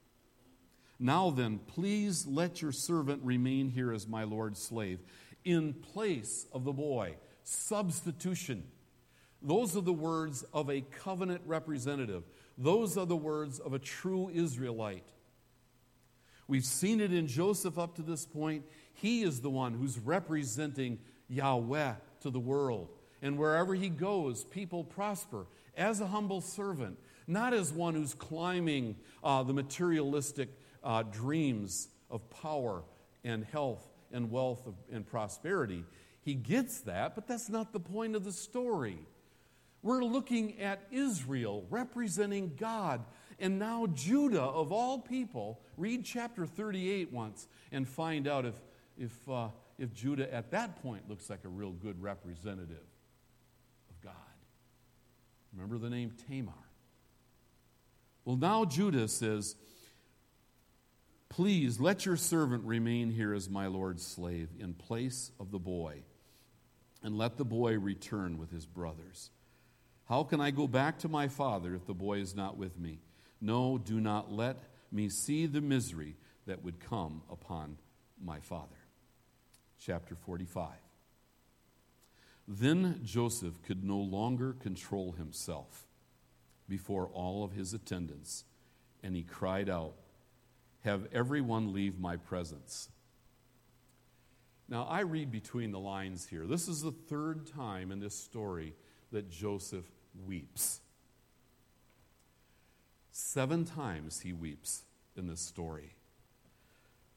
Now 0.99 1.31
then, 1.31 1.59
please 1.59 2.27
let 2.27 2.63
your 2.63 2.73
servant 2.73 3.23
remain 3.25 3.69
here 3.69 3.93
as 3.93 4.07
my 4.07 4.25
Lord's 4.25 4.63
slave 4.63 5.01
in 5.45 5.75
place 5.75 6.47
of 6.53 6.65
the 6.65 6.73
boy. 6.73 7.17
Substitution. 7.43 8.65
Those 9.43 9.77
are 9.77 9.81
the 9.81 9.93
words 9.93 10.45
of 10.53 10.71
a 10.71 10.83
covenant 10.83 11.43
representative. 11.45 12.23
Those 12.57 12.97
are 12.97 13.07
the 13.07 13.17
words 13.17 13.59
of 13.59 13.75
a 13.75 13.79
true 13.79 14.31
Israelite. 14.33 15.09
We've 16.49 16.65
seen 16.65 17.01
it 17.01 17.13
in 17.13 17.27
Joseph 17.27 17.79
up 17.79 17.97
to 17.97 18.03
this 18.03 18.27
point. 18.27 18.65
He 18.95 19.23
is 19.23 19.41
the 19.41 19.51
one 19.51 19.75
who's 19.75 19.99
representing 19.99 20.99
Yahweh 21.29 21.95
to 22.21 22.31
the 22.31 22.41
world. 22.41 22.89
And 23.23 23.39
wherever 23.39 23.75
he 23.75 23.89
goes, 23.89 24.45
people 24.45 24.85
prosper 24.85 25.47
as 25.77 26.01
a 26.01 26.07
humble 26.07 26.41
servant, 26.41 26.99
not 27.27 27.55
as 27.55 27.73
one 27.73 27.95
who's 27.95 28.15
climbing 28.15 28.97
uh, 29.23 29.43
the 29.43 29.53
materialistic 29.53 30.49
uh, 30.83 31.05
dreams 31.05 31.89
of 32.11 32.29
power 32.31 32.83
and 33.25 33.45
health 33.45 33.87
and 34.13 34.31
wealth 34.31 34.69
and 34.93 35.07
prosperity. 35.07 35.85
He 36.23 36.35
gets 36.35 36.81
that, 36.81 37.15
but 37.15 37.27
that's 37.27 37.49
not 37.49 37.73
the 37.73 37.81
point 37.81 38.17
of 38.17 38.25
the 38.25 38.33
story. 38.33 38.99
We're 39.83 40.05
looking 40.05 40.61
at 40.61 40.81
Israel 40.93 41.67
representing 41.71 42.53
God. 42.57 43.05
And 43.43 43.59
now, 43.59 43.89
Judah, 43.89 44.41
of 44.41 44.71
all 44.71 45.01
people, 45.01 45.61
read 45.77 46.05
chapter 46.05 46.47
38 46.47 47.13
once 47.13 47.49
and 47.73 47.89
find 47.89 48.29
out 48.29 48.47
if, 48.47 48.55
if, 48.97 49.29
uh, 49.29 49.49
if 49.81 49.93
Judah 49.93 50.33
at 50.33 50.53
that 50.53 50.81
point 50.81 51.09
looks 51.11 51.29
like 51.29 51.41
a 51.45 51.49
real 51.49 51.73
good 51.73 52.01
representative 52.01 52.87
of 53.91 54.01
God. 54.01 54.15
Remember 55.53 55.77
the 55.77 55.91
name 55.91 56.13
Tamar. 56.29 56.53
Well, 58.25 58.37
now 58.37 58.65
Judah 58.65 59.09
says, 59.09 59.57
Please 61.29 61.81
let 61.81 62.07
your 62.07 62.17
servant 62.17 62.63
remain 62.63 63.11
here 63.11 63.35
as 63.35 63.51
my 63.51 63.67
Lord's 63.67 64.07
slave 64.07 64.51
in 64.61 64.73
place 64.73 65.33
of 65.41 65.51
the 65.51 65.59
boy, 65.59 66.05
and 67.03 67.19
let 67.19 67.39
the 67.39 67.45
boy 67.45 67.77
return 67.77 68.39
with 68.39 68.53
his 68.53 68.67
brothers. 68.67 69.31
How 70.09 70.23
can 70.23 70.41
I 70.41 70.53
go 70.53 70.69
back 70.69 71.01
to 71.01 71.09
my 71.09 71.27
father 71.27 71.75
if 71.75 71.87
the 71.87 71.95
boy 71.95 72.19
is 72.19 72.37
not 72.37 72.57
with 72.57 72.79
me? 72.79 73.01
No, 73.43 73.77
do 73.77 74.01
not 74.01 74.33
let 74.33 74.57
me 74.93 75.09
see 75.09 75.47
the 75.47 75.61
misery 75.61 76.15
that 76.47 76.63
would 76.63 76.79
come 76.79 77.23
upon 77.29 77.77
my 78.23 78.39
father. 78.39 78.77
Chapter 79.81 80.15
45. 80.15 80.69
Then 82.47 83.01
Joseph 83.03 83.61
could 83.63 83.83
no 83.83 83.99
longer 83.99 84.53
control 84.53 85.13
himself 85.13 85.87
before 86.69 87.09
all 87.09 87.43
of 87.43 87.53
his 87.53 87.75
attendants, 87.75 88.45
and 89.03 89.17
he 89.17 89.25
cried 89.25 89.69
out, 89.69 89.95
Have 90.85 91.09
everyone 91.13 91.73
leave 91.73 91.99
my 91.99 92.17
presence. 92.17 92.89
Now, 94.69 94.85
I 94.85 95.01
read 95.01 95.33
between 95.33 95.73
the 95.73 95.81
lines 95.81 96.29
here. 96.29 96.47
This 96.47 96.69
is 96.69 96.81
the 96.81 96.93
third 96.93 97.47
time 97.47 97.91
in 97.91 97.99
this 97.99 98.15
story 98.15 98.75
that 99.11 99.31
Joseph 99.31 99.85
weeps. 100.27 100.81
Seven 103.15 103.67
times 103.67 104.21
he 104.21 104.33
weeps 104.33 104.85
in 105.17 105.27
this 105.27 105.43
story. 105.43 105.95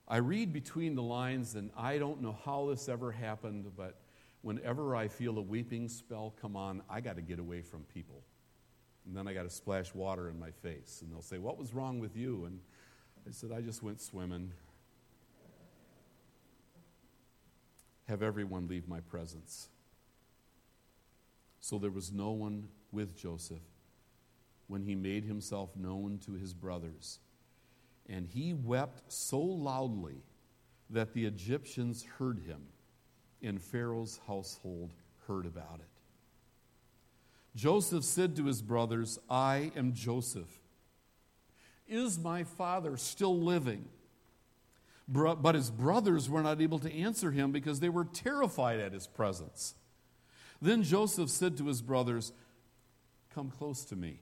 I 0.09 0.17
read 0.17 0.51
between 0.51 0.93
the 0.93 1.01
lines, 1.01 1.55
and 1.55 1.71
I 1.75 1.97
don't 1.97 2.21
know 2.21 2.37
how 2.43 2.67
this 2.69 2.89
ever 2.89 3.13
happened, 3.13 3.71
but 3.77 4.01
whenever 4.41 4.93
I 4.93 5.07
feel 5.07 5.37
a 5.37 5.41
weeping 5.41 5.87
spell 5.87 6.35
come 6.41 6.57
on, 6.57 6.81
I 6.89 6.99
got 6.99 7.15
to 7.15 7.21
get 7.21 7.39
away 7.39 7.61
from 7.61 7.83
people. 7.93 8.23
And 9.07 9.15
then 9.15 9.25
I 9.25 9.33
got 9.33 9.43
to 9.43 9.49
splash 9.49 9.95
water 9.95 10.29
in 10.29 10.37
my 10.37 10.51
face. 10.51 10.99
And 11.01 11.13
they'll 11.13 11.21
say, 11.21 11.37
What 11.37 11.57
was 11.57 11.73
wrong 11.73 11.99
with 11.99 12.17
you? 12.17 12.43
And 12.43 12.59
I 13.25 13.31
said, 13.31 13.51
I 13.53 13.61
just 13.61 13.81
went 13.81 14.01
swimming. 14.01 14.51
Have 18.09 18.21
everyone 18.21 18.67
leave 18.67 18.89
my 18.89 18.99
presence. 18.99 19.69
So 21.61 21.79
there 21.79 21.89
was 21.89 22.11
no 22.11 22.31
one 22.31 22.67
with 22.91 23.15
Joseph 23.15 23.63
when 24.67 24.83
he 24.83 24.95
made 24.95 25.23
himself 25.23 25.75
known 25.75 26.19
to 26.25 26.33
his 26.33 26.53
brothers. 26.53 27.19
And 28.07 28.27
he 28.27 28.53
wept 28.53 29.11
so 29.11 29.39
loudly 29.39 30.23
that 30.89 31.13
the 31.13 31.25
Egyptians 31.25 32.05
heard 32.17 32.39
him, 32.39 32.61
and 33.41 33.61
Pharaoh's 33.61 34.19
household 34.27 34.91
heard 35.27 35.45
about 35.45 35.79
it. 35.79 35.89
Joseph 37.55 38.03
said 38.03 38.35
to 38.35 38.45
his 38.45 38.61
brothers, 38.61 39.17
I 39.29 39.71
am 39.75 39.93
Joseph. 39.93 40.59
Is 41.87 42.19
my 42.19 42.43
father 42.43 42.97
still 42.97 43.39
living? 43.39 43.85
But 45.07 45.55
his 45.55 45.69
brothers 45.69 46.29
were 46.29 46.41
not 46.41 46.61
able 46.61 46.79
to 46.79 46.91
answer 46.91 47.31
him 47.31 47.51
because 47.51 47.79
they 47.79 47.89
were 47.89 48.05
terrified 48.05 48.79
at 48.79 48.91
his 48.91 49.05
presence. 49.05 49.75
Then 50.61 50.83
Joseph 50.83 51.29
said 51.29 51.57
to 51.57 51.67
his 51.67 51.81
brothers, 51.81 52.33
Come 53.33 53.51
close 53.51 53.85
to 53.85 53.95
me. 53.95 54.19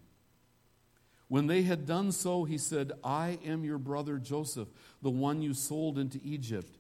When 1.34 1.48
they 1.48 1.64
had 1.64 1.88
done 1.88 2.12
so, 2.12 2.44
he 2.44 2.60
said, 2.60 2.92
I 3.04 3.40
am 3.44 3.64
your 3.64 3.80
brother 3.80 4.20
Joseph, 4.20 4.68
the 5.02 5.10
one 5.10 5.42
you 5.42 5.56
sold 5.56 5.98
into 5.98 6.20
Egypt. 6.24 6.78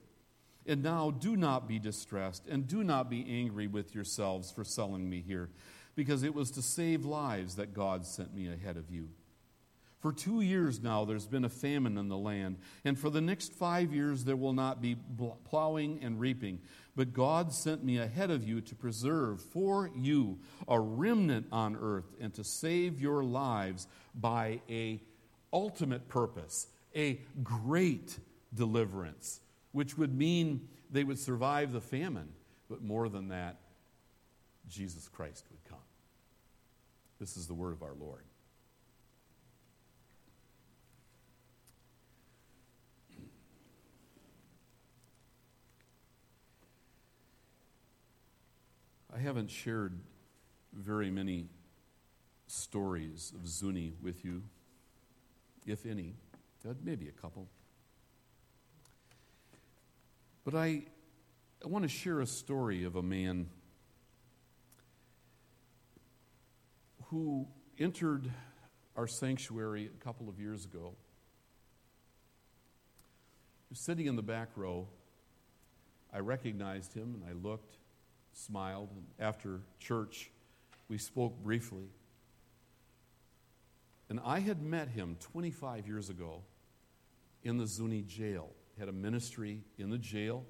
And 0.67 0.83
now 0.83 1.09
do 1.09 1.35
not 1.35 1.67
be 1.67 1.79
distressed, 1.79 2.45
and 2.47 2.67
do 2.67 2.83
not 2.83 3.09
be 3.09 3.25
angry 3.27 3.65
with 3.65 3.95
yourselves 3.95 4.51
for 4.51 4.63
selling 4.63 5.09
me 5.09 5.23
here, 5.25 5.49
because 5.95 6.21
it 6.21 6.35
was 6.35 6.51
to 6.51 6.61
save 6.61 7.03
lives 7.03 7.55
that 7.55 7.73
God 7.73 8.05
sent 8.05 8.35
me 8.35 8.47
ahead 8.47 8.77
of 8.77 8.91
you. 8.91 9.09
For 10.01 10.13
two 10.13 10.41
years 10.41 10.83
now, 10.83 11.03
there's 11.03 11.25
been 11.25 11.45
a 11.45 11.49
famine 11.49 11.97
in 11.97 12.07
the 12.07 12.15
land, 12.15 12.57
and 12.85 12.99
for 12.99 13.09
the 13.09 13.21
next 13.21 13.53
five 13.53 13.91
years, 13.91 14.23
there 14.23 14.35
will 14.35 14.53
not 14.53 14.83
be 14.83 14.97
plowing 15.45 15.99
and 16.03 16.19
reaping. 16.19 16.59
But 16.95 17.13
God 17.13 17.51
sent 17.51 17.83
me 17.83 17.97
ahead 17.97 18.29
of 18.29 18.47
you 18.47 18.61
to 18.61 18.75
preserve 18.75 19.41
for 19.41 19.89
you 19.95 20.39
a 20.67 20.79
remnant 20.79 21.47
on 21.51 21.75
earth 21.75 22.13
and 22.19 22.33
to 22.35 22.43
save 22.43 23.01
your 23.01 23.23
lives 23.23 23.87
by 24.13 24.61
a 24.69 25.01
ultimate 25.51 26.07
purpose, 26.07 26.67
a 26.95 27.19
great 27.41 28.19
deliverance, 28.53 29.39
which 29.71 29.97
would 29.97 30.15
mean 30.15 30.67
they 30.91 31.03
would 31.03 31.17
survive 31.17 31.71
the 31.71 31.81
famine, 31.81 32.29
but 32.69 32.83
more 32.83 33.09
than 33.09 33.29
that, 33.29 33.57
Jesus 34.67 35.07
Christ 35.07 35.45
would 35.49 35.63
come. 35.69 35.79
This 37.19 37.37
is 37.37 37.47
the 37.47 37.53
word 37.53 37.73
of 37.73 37.81
our 37.81 37.95
Lord. 37.99 38.23
Haven't 49.23 49.49
shared 49.49 49.99
very 50.73 51.09
many 51.09 51.47
stories 52.47 53.33
of 53.33 53.47
Zuni 53.47 53.93
with 54.01 54.23
you, 54.23 54.43
if 55.65 55.85
any, 55.85 56.15
maybe 56.83 57.07
a 57.07 57.11
couple. 57.11 57.47
But 60.43 60.55
I 60.55 60.83
I 61.63 61.69
want 61.69 61.83
to 61.83 61.89
share 61.89 62.19
a 62.19 62.27
story 62.27 62.83
of 62.83 62.97
a 62.97 63.01
man 63.01 63.47
who 67.05 67.47
entered 67.79 68.29
our 68.97 69.07
sanctuary 69.07 69.85
a 69.85 70.03
couple 70.03 70.27
of 70.27 70.41
years 70.41 70.65
ago. 70.65 70.95
Sitting 73.71 74.07
in 74.07 74.17
the 74.17 74.21
back 74.21 74.49
row. 74.57 74.87
I 76.13 76.19
recognized 76.19 76.93
him 76.93 77.15
and 77.15 77.23
I 77.27 77.33
looked, 77.33 77.77
smiled, 78.33 78.89
and 78.91 79.05
after 79.19 79.61
church, 79.79 80.31
we 80.87 80.97
spoke 80.97 81.41
briefly. 81.43 81.87
And 84.09 84.19
I 84.23 84.39
had 84.39 84.61
met 84.61 84.89
him 84.89 85.17
25 85.19 85.87
years 85.87 86.09
ago 86.09 86.41
in 87.43 87.57
the 87.57 87.65
Zuni 87.65 88.01
jail. 88.01 88.49
Had 88.77 88.89
a 88.89 88.93
ministry 88.93 89.61
in 89.77 89.89
the 89.89 89.97
jail 89.97 90.45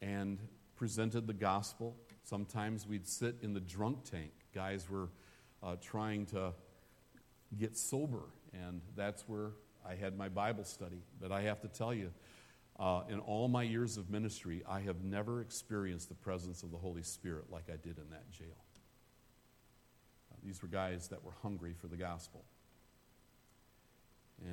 and 0.00 0.38
presented 0.76 1.26
the 1.26 1.34
gospel. 1.34 1.96
Sometimes 2.24 2.86
we'd 2.86 3.06
sit 3.06 3.36
in 3.42 3.54
the 3.54 3.60
drunk 3.60 4.04
tank. 4.04 4.32
Guys 4.54 4.88
were 4.88 5.08
uh, 5.62 5.76
trying 5.80 6.26
to 6.26 6.52
get 7.58 7.76
sober, 7.76 8.24
and 8.52 8.80
that's 8.96 9.28
where 9.28 9.50
I 9.86 9.94
had 9.94 10.16
my 10.16 10.28
Bible 10.28 10.64
study. 10.64 11.02
But 11.20 11.32
I 11.32 11.42
have 11.42 11.60
to 11.62 11.68
tell 11.68 11.92
you, 11.92 12.12
uh, 12.78 13.02
in 13.08 13.20
all 13.20 13.48
my 13.48 13.62
years 13.62 13.96
of 13.96 14.10
ministry, 14.10 14.62
I 14.68 14.80
have 14.80 15.04
never 15.04 15.40
experienced 15.40 16.08
the 16.08 16.14
presence 16.14 16.62
of 16.62 16.70
the 16.70 16.78
Holy 16.78 17.02
Spirit 17.02 17.44
like 17.50 17.64
I 17.68 17.76
did 17.76 17.98
in 17.98 18.10
that 18.10 18.30
jail. 18.30 18.56
Uh, 20.30 20.36
these 20.44 20.62
were 20.62 20.68
guys 20.68 21.08
that 21.08 21.22
were 21.22 21.34
hungry 21.42 21.74
for 21.80 21.86
the 21.86 21.96
gospel. 21.96 22.44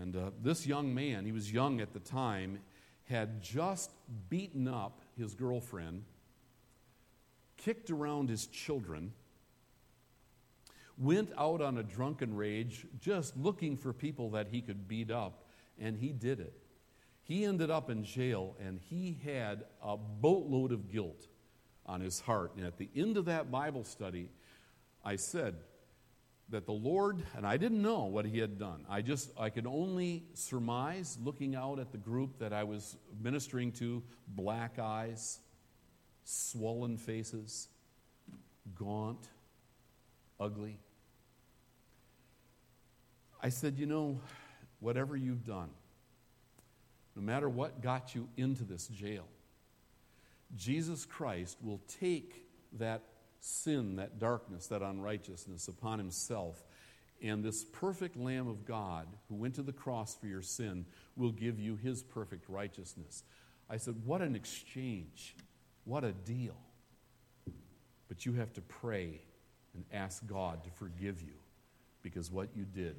And 0.01 0.15
uh, 0.15 0.31
this 0.43 0.67
young 0.67 0.93
man, 0.93 1.25
he 1.25 1.31
was 1.31 1.51
young 1.51 1.81
at 1.81 1.93
the 1.93 1.99
time, 1.99 2.59
had 3.05 3.41
just 3.41 3.91
beaten 4.29 4.67
up 4.67 5.01
his 5.17 5.33
girlfriend, 5.33 6.03
kicked 7.57 7.89
around 7.89 8.29
his 8.29 8.45
children, 8.47 9.13
went 10.97 11.31
out 11.37 11.61
on 11.61 11.77
a 11.77 11.83
drunken 11.83 12.35
rage 12.35 12.85
just 12.99 13.35
looking 13.37 13.77
for 13.77 13.93
people 13.93 14.29
that 14.31 14.47
he 14.51 14.61
could 14.61 14.87
beat 14.87 15.09
up, 15.09 15.45
and 15.79 15.97
he 15.97 16.09
did 16.09 16.39
it. 16.39 16.53
He 17.29 17.45
ended 17.45 17.69
up 17.69 17.91
in 17.91 18.03
jail, 18.03 18.55
and 18.59 18.79
he 18.89 19.19
had 19.23 19.65
a 19.83 19.95
boatload 19.95 20.71
of 20.71 20.91
guilt 20.91 21.27
on 21.85 22.01
his 22.01 22.19
heart. 22.19 22.53
And 22.57 22.65
at 22.65 22.79
the 22.79 22.89
end 22.95 23.17
of 23.17 23.25
that 23.25 23.51
Bible 23.51 23.83
study, 23.83 24.31
I 25.05 25.15
said 25.17 25.53
that 26.49 26.65
the 26.65 26.71
Lord, 26.71 27.21
and 27.37 27.45
I 27.45 27.57
didn't 27.57 27.83
know 27.83 28.05
what 28.05 28.25
he 28.25 28.39
had 28.39 28.57
done. 28.57 28.83
I 28.89 29.03
just, 29.03 29.29
I 29.39 29.51
could 29.51 29.67
only 29.67 30.23
surmise, 30.33 31.19
looking 31.23 31.53
out 31.53 31.77
at 31.77 31.91
the 31.91 31.99
group 31.99 32.39
that 32.39 32.51
I 32.51 32.63
was 32.63 32.97
ministering 33.21 33.73
to 33.73 34.01
black 34.29 34.79
eyes, 34.79 35.37
swollen 36.23 36.97
faces, 36.97 37.67
gaunt, 38.73 39.29
ugly. 40.39 40.79
I 43.39 43.49
said, 43.49 43.77
You 43.77 43.85
know, 43.85 44.19
whatever 44.79 45.15
you've 45.15 45.45
done, 45.45 45.69
no 47.15 47.21
matter 47.21 47.49
what 47.49 47.81
got 47.81 48.15
you 48.15 48.27
into 48.37 48.63
this 48.63 48.87
jail, 48.87 49.25
Jesus 50.55 51.05
Christ 51.05 51.57
will 51.61 51.81
take 51.99 52.45
that 52.73 53.03
sin, 53.39 53.97
that 53.97 54.19
darkness, 54.19 54.67
that 54.67 54.81
unrighteousness 54.81 55.67
upon 55.67 55.99
himself. 55.99 56.63
And 57.21 57.43
this 57.43 57.63
perfect 57.63 58.15
Lamb 58.15 58.47
of 58.47 58.65
God 58.65 59.07
who 59.27 59.35
went 59.35 59.55
to 59.55 59.61
the 59.61 59.73
cross 59.73 60.15
for 60.15 60.27
your 60.27 60.41
sin 60.41 60.85
will 61.15 61.31
give 61.31 61.59
you 61.59 61.75
his 61.75 62.01
perfect 62.01 62.49
righteousness. 62.49 63.23
I 63.69 63.77
said, 63.77 63.95
What 64.05 64.21
an 64.21 64.35
exchange! 64.35 65.35
What 65.85 66.03
a 66.03 66.11
deal. 66.11 66.55
But 68.07 68.25
you 68.25 68.33
have 68.33 68.53
to 68.53 68.61
pray 68.61 69.21
and 69.73 69.83
ask 69.91 70.25
God 70.27 70.63
to 70.63 70.69
forgive 70.71 71.21
you 71.21 71.33
because 72.01 72.31
what 72.31 72.49
you 72.55 72.63
did 72.63 72.95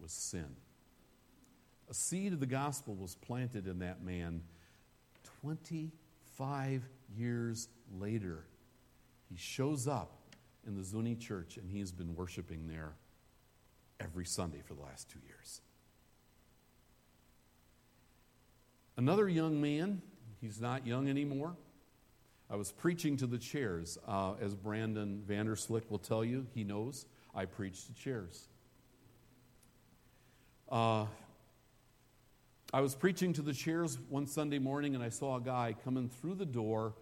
was 0.00 0.12
sin. 0.12 0.56
A 1.92 1.94
seed 1.94 2.32
of 2.32 2.40
the 2.40 2.46
gospel 2.46 2.94
was 2.94 3.16
planted 3.16 3.66
in 3.66 3.80
that 3.80 4.02
man 4.02 4.40
25 5.42 6.88
years 7.14 7.68
later. 8.00 8.46
He 9.28 9.36
shows 9.36 9.86
up 9.86 10.10
in 10.66 10.74
the 10.74 10.84
Zuni 10.84 11.14
church 11.14 11.58
and 11.58 11.68
he's 11.68 11.92
been 11.92 12.16
worshiping 12.16 12.66
there 12.66 12.94
every 14.00 14.24
Sunday 14.24 14.62
for 14.66 14.72
the 14.72 14.80
last 14.80 15.10
two 15.10 15.18
years. 15.26 15.60
Another 18.96 19.28
young 19.28 19.60
man, 19.60 20.00
he's 20.40 20.62
not 20.62 20.86
young 20.86 21.10
anymore. 21.10 21.54
I 22.48 22.56
was 22.56 22.72
preaching 22.72 23.18
to 23.18 23.26
the 23.26 23.36
chairs. 23.36 23.98
Uh, 24.08 24.32
as 24.40 24.54
Brandon 24.54 25.22
Vanderslick 25.28 25.90
will 25.90 25.98
tell 25.98 26.24
you, 26.24 26.46
he 26.54 26.64
knows 26.64 27.04
I 27.34 27.44
preach 27.44 27.84
to 27.84 27.92
chairs. 27.92 28.48
Uh, 30.70 31.04
I 32.74 32.80
was 32.80 32.94
preaching 32.94 33.34
to 33.34 33.42
the 33.42 33.52
chairs 33.52 33.98
one 34.08 34.26
Sunday 34.26 34.58
morning 34.58 34.94
and 34.94 35.04
I 35.04 35.10
saw 35.10 35.36
a 35.36 35.40
guy 35.42 35.76
coming 35.84 36.08
through 36.08 36.36
the 36.36 36.46
door, 36.46 36.94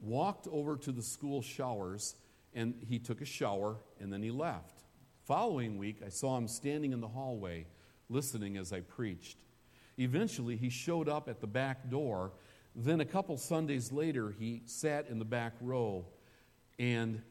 walked 0.00 0.48
over 0.50 0.76
to 0.78 0.90
the 0.90 1.02
school 1.02 1.40
showers, 1.40 2.16
and 2.52 2.74
he 2.88 2.98
took 2.98 3.20
a 3.20 3.24
shower 3.24 3.76
and 4.00 4.12
then 4.12 4.22
he 4.22 4.32
left. 4.32 4.82
Following 5.24 5.78
week, 5.78 6.02
I 6.04 6.08
saw 6.08 6.36
him 6.36 6.48
standing 6.48 6.92
in 6.92 7.00
the 7.00 7.06
hallway 7.06 7.66
listening 8.08 8.56
as 8.56 8.72
I 8.72 8.80
preached. 8.80 9.38
Eventually, 9.98 10.56
he 10.56 10.68
showed 10.68 11.08
up 11.08 11.28
at 11.28 11.40
the 11.40 11.46
back 11.46 11.88
door. 11.88 12.32
Then, 12.74 13.00
a 13.00 13.04
couple 13.04 13.36
Sundays 13.36 13.92
later, 13.92 14.34
he 14.36 14.62
sat 14.66 15.08
in 15.08 15.20
the 15.20 15.24
back 15.24 15.52
row 15.60 16.06
and 16.80 17.22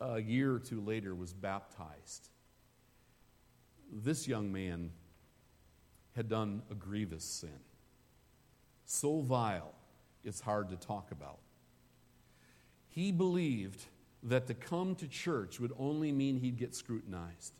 a 0.00 0.20
year 0.20 0.54
or 0.54 0.60
two 0.60 0.80
later 0.80 1.12
was 1.12 1.32
baptized 1.32 2.28
this 3.92 4.26
young 4.26 4.52
man 4.52 4.90
had 6.16 6.28
done 6.28 6.62
a 6.70 6.74
grievous 6.74 7.24
sin. 7.24 7.60
So 8.86 9.20
vile, 9.20 9.74
it's 10.24 10.40
hard 10.40 10.70
to 10.70 10.76
talk 10.76 11.12
about. 11.12 11.38
He 12.88 13.12
believed 13.12 13.84
that 14.22 14.46
to 14.46 14.54
come 14.54 14.94
to 14.96 15.06
church 15.06 15.60
would 15.60 15.72
only 15.78 16.10
mean 16.10 16.38
he'd 16.38 16.56
get 16.56 16.74
scrutinized. 16.74 17.52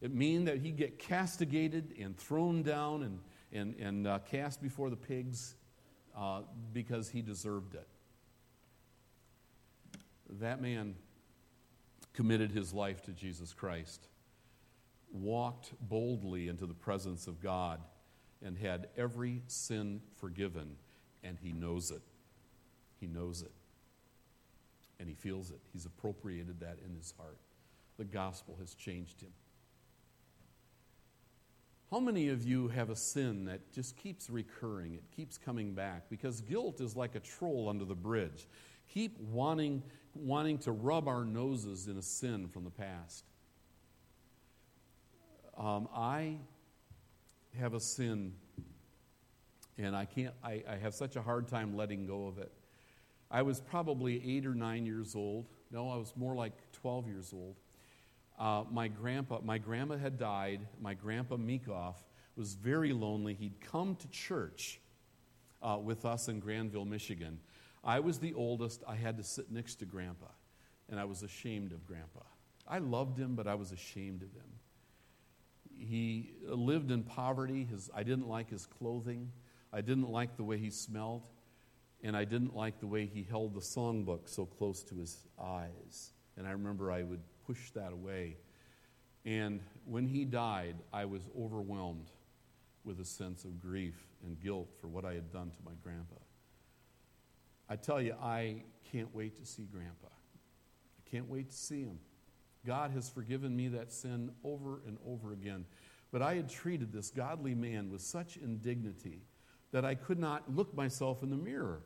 It 0.00 0.12
mean 0.12 0.46
that 0.46 0.58
he'd 0.58 0.76
get 0.76 0.98
castigated 0.98 1.94
and 1.98 2.16
thrown 2.16 2.62
down 2.62 3.02
and, 3.02 3.20
and, 3.52 3.74
and 3.76 4.06
uh, 4.06 4.18
cast 4.30 4.60
before 4.60 4.90
the 4.90 4.96
pigs 4.96 5.54
uh, 6.18 6.42
because 6.72 7.08
he 7.08 7.22
deserved 7.22 7.74
it. 7.74 7.86
That 10.40 10.60
man 10.60 10.96
committed 12.14 12.50
his 12.50 12.74
life 12.74 13.02
to 13.02 13.12
Jesus 13.12 13.52
Christ 13.52 14.08
walked 15.12 15.72
boldly 15.80 16.48
into 16.48 16.66
the 16.66 16.74
presence 16.74 17.26
of 17.26 17.40
God 17.40 17.80
and 18.42 18.56
had 18.56 18.88
every 18.96 19.42
sin 19.46 20.00
forgiven, 20.16 20.76
and 21.22 21.36
he 21.42 21.52
knows 21.52 21.90
it. 21.90 22.02
He 23.00 23.06
knows 23.06 23.42
it. 23.42 23.52
And 24.98 25.08
he 25.08 25.14
feels 25.14 25.50
it. 25.50 25.60
He's 25.72 25.86
appropriated 25.86 26.60
that 26.60 26.78
in 26.84 26.94
his 26.94 27.14
heart. 27.18 27.38
The 27.98 28.04
gospel 28.04 28.56
has 28.60 28.74
changed 28.74 29.20
him. 29.20 29.32
How 31.90 31.98
many 31.98 32.28
of 32.28 32.44
you 32.44 32.68
have 32.68 32.88
a 32.88 32.96
sin 32.96 33.46
that 33.46 33.72
just 33.72 33.96
keeps 33.96 34.30
recurring? 34.30 34.94
It 34.94 35.02
keeps 35.16 35.36
coming 35.36 35.74
back 35.74 36.08
because 36.08 36.40
guilt 36.40 36.80
is 36.80 36.94
like 36.94 37.16
a 37.16 37.20
troll 37.20 37.68
under 37.68 37.84
the 37.84 37.96
bridge. 37.96 38.46
Keep 38.94 39.18
wanting, 39.18 39.82
wanting 40.14 40.58
to 40.58 40.72
rub 40.72 41.08
our 41.08 41.24
noses 41.24 41.88
in 41.88 41.96
a 41.96 42.02
sin 42.02 42.48
from 42.48 42.62
the 42.62 42.70
past. 42.70 43.24
Um, 45.60 45.88
I 45.94 46.38
have 47.58 47.74
a 47.74 47.80
sin, 47.80 48.32
and 49.76 49.94
I 49.94 50.06
can't. 50.06 50.32
I, 50.42 50.64
I 50.66 50.76
have 50.76 50.94
such 50.94 51.16
a 51.16 51.22
hard 51.22 51.48
time 51.48 51.76
letting 51.76 52.06
go 52.06 52.28
of 52.28 52.38
it. 52.38 52.50
I 53.30 53.42
was 53.42 53.60
probably 53.60 54.22
eight 54.26 54.46
or 54.46 54.54
nine 54.54 54.86
years 54.86 55.14
old. 55.14 55.44
No, 55.70 55.90
I 55.90 55.96
was 55.96 56.14
more 56.16 56.34
like 56.34 56.54
12 56.72 57.08
years 57.08 57.34
old. 57.34 57.56
Uh, 58.38 58.64
my 58.72 58.88
grandpa, 58.88 59.40
my 59.44 59.58
grandma 59.58 59.98
had 59.98 60.18
died. 60.18 60.60
My 60.80 60.94
grandpa 60.94 61.36
Meekoff 61.36 61.96
was 62.36 62.54
very 62.54 62.94
lonely. 62.94 63.34
He'd 63.34 63.60
come 63.60 63.96
to 63.96 64.08
church 64.08 64.80
uh, 65.62 65.76
with 65.76 66.06
us 66.06 66.28
in 66.28 66.40
Grandville, 66.40 66.86
Michigan. 66.86 67.38
I 67.84 68.00
was 68.00 68.18
the 68.18 68.32
oldest. 68.32 68.82
I 68.88 68.96
had 68.96 69.18
to 69.18 69.22
sit 69.22 69.52
next 69.52 69.74
to 69.76 69.84
grandpa, 69.84 70.28
and 70.88 70.98
I 70.98 71.04
was 71.04 71.22
ashamed 71.22 71.72
of 71.72 71.86
grandpa. 71.86 72.20
I 72.66 72.78
loved 72.78 73.18
him, 73.18 73.34
but 73.34 73.46
I 73.46 73.56
was 73.56 73.72
ashamed 73.72 74.22
of 74.22 74.32
him 74.32 74.59
he 75.80 76.32
lived 76.44 76.90
in 76.90 77.02
poverty. 77.02 77.64
His, 77.64 77.90
I 77.94 78.02
didn't 78.02 78.28
like 78.28 78.50
his 78.50 78.66
clothing. 78.66 79.32
I 79.72 79.80
didn't 79.80 80.10
like 80.10 80.36
the 80.36 80.44
way 80.44 80.58
he 80.58 80.70
smelled. 80.70 81.26
And 82.02 82.16
I 82.16 82.24
didn't 82.24 82.54
like 82.54 82.80
the 82.80 82.86
way 82.86 83.06
he 83.06 83.26
held 83.28 83.54
the 83.54 83.60
songbook 83.60 84.28
so 84.28 84.46
close 84.46 84.82
to 84.84 84.94
his 84.94 85.18
eyes. 85.40 86.12
And 86.36 86.46
I 86.46 86.52
remember 86.52 86.90
I 86.90 87.02
would 87.02 87.20
push 87.46 87.70
that 87.72 87.92
away. 87.92 88.36
And 89.24 89.60
when 89.84 90.06
he 90.06 90.24
died, 90.24 90.76
I 90.92 91.04
was 91.04 91.22
overwhelmed 91.38 92.10
with 92.84 93.00
a 93.00 93.04
sense 93.04 93.44
of 93.44 93.60
grief 93.60 93.96
and 94.24 94.40
guilt 94.40 94.68
for 94.80 94.88
what 94.88 95.04
I 95.04 95.12
had 95.12 95.30
done 95.32 95.50
to 95.50 95.56
my 95.64 95.72
grandpa. 95.82 96.16
I 97.68 97.76
tell 97.76 98.00
you, 98.00 98.14
I 98.20 98.62
can't 98.90 99.14
wait 99.14 99.36
to 99.36 99.46
see 99.46 99.62
Grandpa. 99.62 100.08
I 100.08 101.10
can't 101.10 101.28
wait 101.28 101.50
to 101.50 101.56
see 101.56 101.82
him. 101.82 101.98
God 102.66 102.90
has 102.92 103.08
forgiven 103.08 103.56
me 103.56 103.68
that 103.68 103.92
sin 103.92 104.32
over 104.44 104.80
and 104.86 104.98
over 105.06 105.32
again. 105.32 105.64
But 106.12 106.22
I 106.22 106.34
had 106.34 106.48
treated 106.48 106.92
this 106.92 107.10
godly 107.10 107.54
man 107.54 107.90
with 107.90 108.02
such 108.02 108.36
indignity 108.36 109.22
that 109.72 109.84
I 109.84 109.94
could 109.94 110.18
not 110.18 110.54
look 110.54 110.74
myself 110.74 111.22
in 111.22 111.30
the 111.30 111.36
mirror 111.36 111.82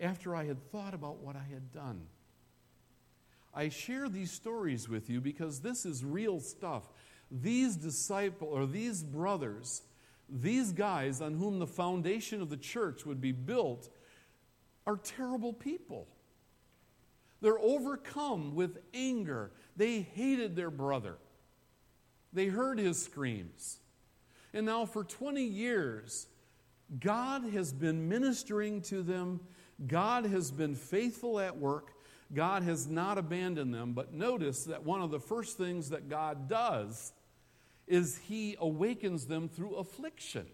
after 0.00 0.34
I 0.34 0.44
had 0.44 0.70
thought 0.70 0.94
about 0.94 1.18
what 1.18 1.36
I 1.36 1.44
had 1.52 1.72
done. 1.72 2.06
I 3.54 3.68
share 3.68 4.08
these 4.08 4.30
stories 4.30 4.88
with 4.88 5.08
you 5.08 5.20
because 5.20 5.60
this 5.60 5.86
is 5.86 6.04
real 6.04 6.40
stuff. 6.40 6.84
These 7.30 7.76
disciples 7.76 8.50
or 8.52 8.66
these 8.66 9.02
brothers, 9.02 9.82
these 10.28 10.72
guys 10.72 11.20
on 11.20 11.34
whom 11.34 11.58
the 11.58 11.66
foundation 11.66 12.42
of 12.42 12.50
the 12.50 12.56
church 12.56 13.06
would 13.06 13.20
be 13.20 13.32
built, 13.32 13.88
are 14.86 14.96
terrible 14.96 15.52
people. 15.52 16.06
They're 17.40 17.58
overcome 17.58 18.54
with 18.54 18.78
anger. 18.94 19.52
They 19.76 20.00
hated 20.00 20.56
their 20.56 20.70
brother. 20.70 21.16
They 22.32 22.46
heard 22.46 22.78
his 22.78 23.02
screams. 23.02 23.78
And 24.54 24.66
now, 24.66 24.86
for 24.86 25.04
20 25.04 25.42
years, 25.42 26.26
God 26.98 27.44
has 27.44 27.72
been 27.72 28.08
ministering 28.08 28.80
to 28.82 29.02
them. 29.02 29.40
God 29.86 30.24
has 30.24 30.50
been 30.50 30.74
faithful 30.74 31.40
at 31.40 31.56
work. 31.56 31.92
God 32.32 32.62
has 32.62 32.86
not 32.86 33.18
abandoned 33.18 33.74
them. 33.74 33.92
But 33.92 34.12
notice 34.12 34.64
that 34.64 34.84
one 34.84 35.02
of 35.02 35.10
the 35.10 35.20
first 35.20 35.58
things 35.58 35.90
that 35.90 36.08
God 36.08 36.48
does 36.48 37.12
is 37.86 38.18
He 38.18 38.56
awakens 38.58 39.26
them 39.26 39.48
through 39.48 39.74
affliction. 39.76 40.46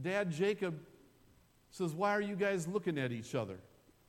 Dad 0.00 0.30
Jacob 0.30 0.80
says, 1.70 1.92
Why 1.92 2.12
are 2.12 2.20
you 2.20 2.36
guys 2.36 2.66
looking 2.66 2.98
at 2.98 3.12
each 3.12 3.34
other? 3.34 3.58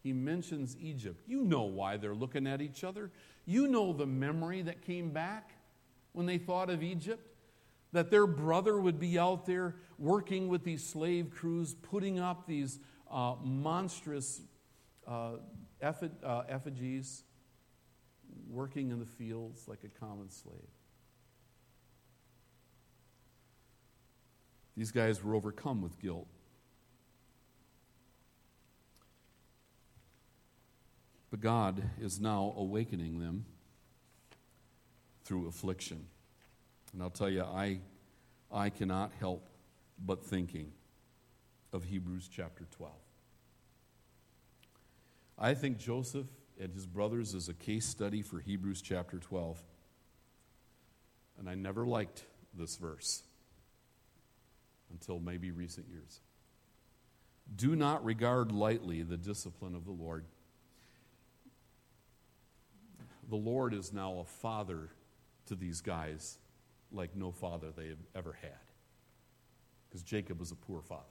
He 0.06 0.14
mentions 0.14 0.78
Egypt. 0.80 1.24
You 1.26 1.42
know 1.42 1.64
why 1.64 1.98
they're 1.98 2.14
looking 2.14 2.46
at 2.46 2.62
each 2.62 2.84
other. 2.84 3.10
You 3.48 3.68
know 3.68 3.92
the 3.92 4.06
memory 4.06 4.62
that 4.62 4.84
came 4.84 5.10
back 5.10 5.50
when 6.12 6.28
they 6.28 6.38
thought 6.38 6.70
of 6.70 6.84
Egypt 6.84 7.28
that 7.92 8.12
their 8.12 8.28
brother 8.28 8.80
would 8.80 9.00
be 9.00 9.18
out 9.18 9.48
there 9.48 9.74
working 9.98 10.48
with 10.48 10.64
these 10.64 10.86
slave 10.86 11.32
crews, 11.32 11.74
putting 11.74 12.20
up 12.20 12.46
these 12.46 12.78
uh, 13.10 13.34
monstrous 13.44 14.42
uh, 15.08 15.38
uh, 15.82 16.44
effigies, 16.50 17.24
working 18.48 18.92
in 18.92 19.00
the 19.00 19.08
fields 19.08 19.68
like 19.68 19.84
a 19.84 20.00
common 20.00 20.30
slave. 20.30 20.70
These 24.78 24.92
guys 24.92 25.24
were 25.24 25.34
overcome 25.34 25.82
with 25.82 25.98
guilt. 25.98 26.28
But 31.36 31.42
God 31.42 31.84
is 32.00 32.22
now 32.22 32.54
awakening 32.56 33.20
them 33.20 33.44
through 35.26 35.50
affliction. 35.50 36.06
And 36.94 37.04
I'll 37.04 37.10
tell 37.10 37.30
you, 37.30 37.44
I, 37.44 37.80
I 38.50 38.70
cannot 38.70 39.12
help 39.20 39.50
but 40.00 40.24
thinking 40.24 40.72
of 41.74 41.84
Hebrews 41.84 42.30
chapter 42.32 42.64
12. 42.78 42.94
I 45.38 45.56
think 45.56 45.78
Joseph 45.78 46.28
and 46.58 46.72
his 46.72 46.86
brothers 46.86 47.34
is 47.34 47.50
a 47.50 47.54
case 47.54 47.86
study 47.86 48.22
for 48.22 48.40
Hebrews 48.40 48.82
chapter 48.82 49.20
12. 49.20 49.62
And 51.38 51.50
I 51.50 51.56
never 51.56 51.86
liked 51.86 52.24
this 52.58 52.78
verse 52.78 53.24
until 54.90 55.20
maybe 55.20 55.52
recent 55.52 55.88
years. 55.90 56.22
Do 57.54 57.76
not 57.76 58.06
regard 58.06 58.54
lightly 58.54 59.04
the 59.04 59.18
discipline 59.18 59.76
of 59.76 59.84
the 59.84 59.92
Lord. 59.92 60.24
The 63.30 63.36
Lord 63.36 63.74
is 63.74 63.94
now 63.94 64.20
a 64.20 64.26
father 64.26 64.90
to 65.48 65.56
these 65.56 65.82
guys 65.82 66.38
like 66.92 67.16
no 67.16 67.32
father 67.32 67.68
they 67.76 67.88
have 67.88 68.04
ever 68.16 68.34
had. 68.42 68.52
Because 69.90 70.04
Jacob 70.04 70.40
was 70.40 70.52
a 70.52 70.56
poor 70.56 70.82
father. 70.82 71.04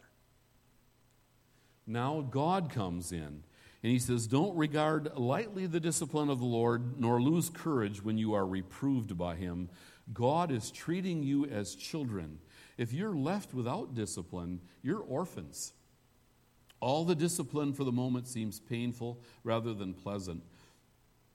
Now 1.87 2.20
God 2.22 2.70
comes 2.70 3.12
in 3.12 3.42
and 3.85 3.92
he 3.92 3.98
says, 3.98 4.27
Don't 4.27 4.57
regard 4.57 5.16
lightly 5.16 5.66
the 5.66 5.81
discipline 5.81 6.31
of 6.31 6.38
the 6.38 6.46
Lord, 6.46 6.98
nor 6.98 7.20
lose 7.20 7.50
courage 7.50 8.03
when 8.03 8.16
you 8.16 8.33
are 8.35 8.46
reproved 8.46 9.16
by 9.18 9.37
him. 9.37 9.68
God 10.12 10.50
is 10.50 10.70
treating 10.70 11.22
you 11.22 11.46
as 11.46 11.74
children. 11.74 12.38
If 12.77 12.92
you're 12.92 13.14
left 13.14 13.55
without 13.55 13.94
discipline, 13.94 14.61
you're 14.83 15.00
orphans. 15.00 15.72
All 16.81 17.05
the 17.05 17.14
discipline 17.14 17.72
for 17.72 17.85
the 17.85 17.92
moment 17.92 18.27
seems 18.27 18.61
painful 18.61 19.20
rather 19.42 19.72
than 19.72 19.94
pleasant. 19.94 20.42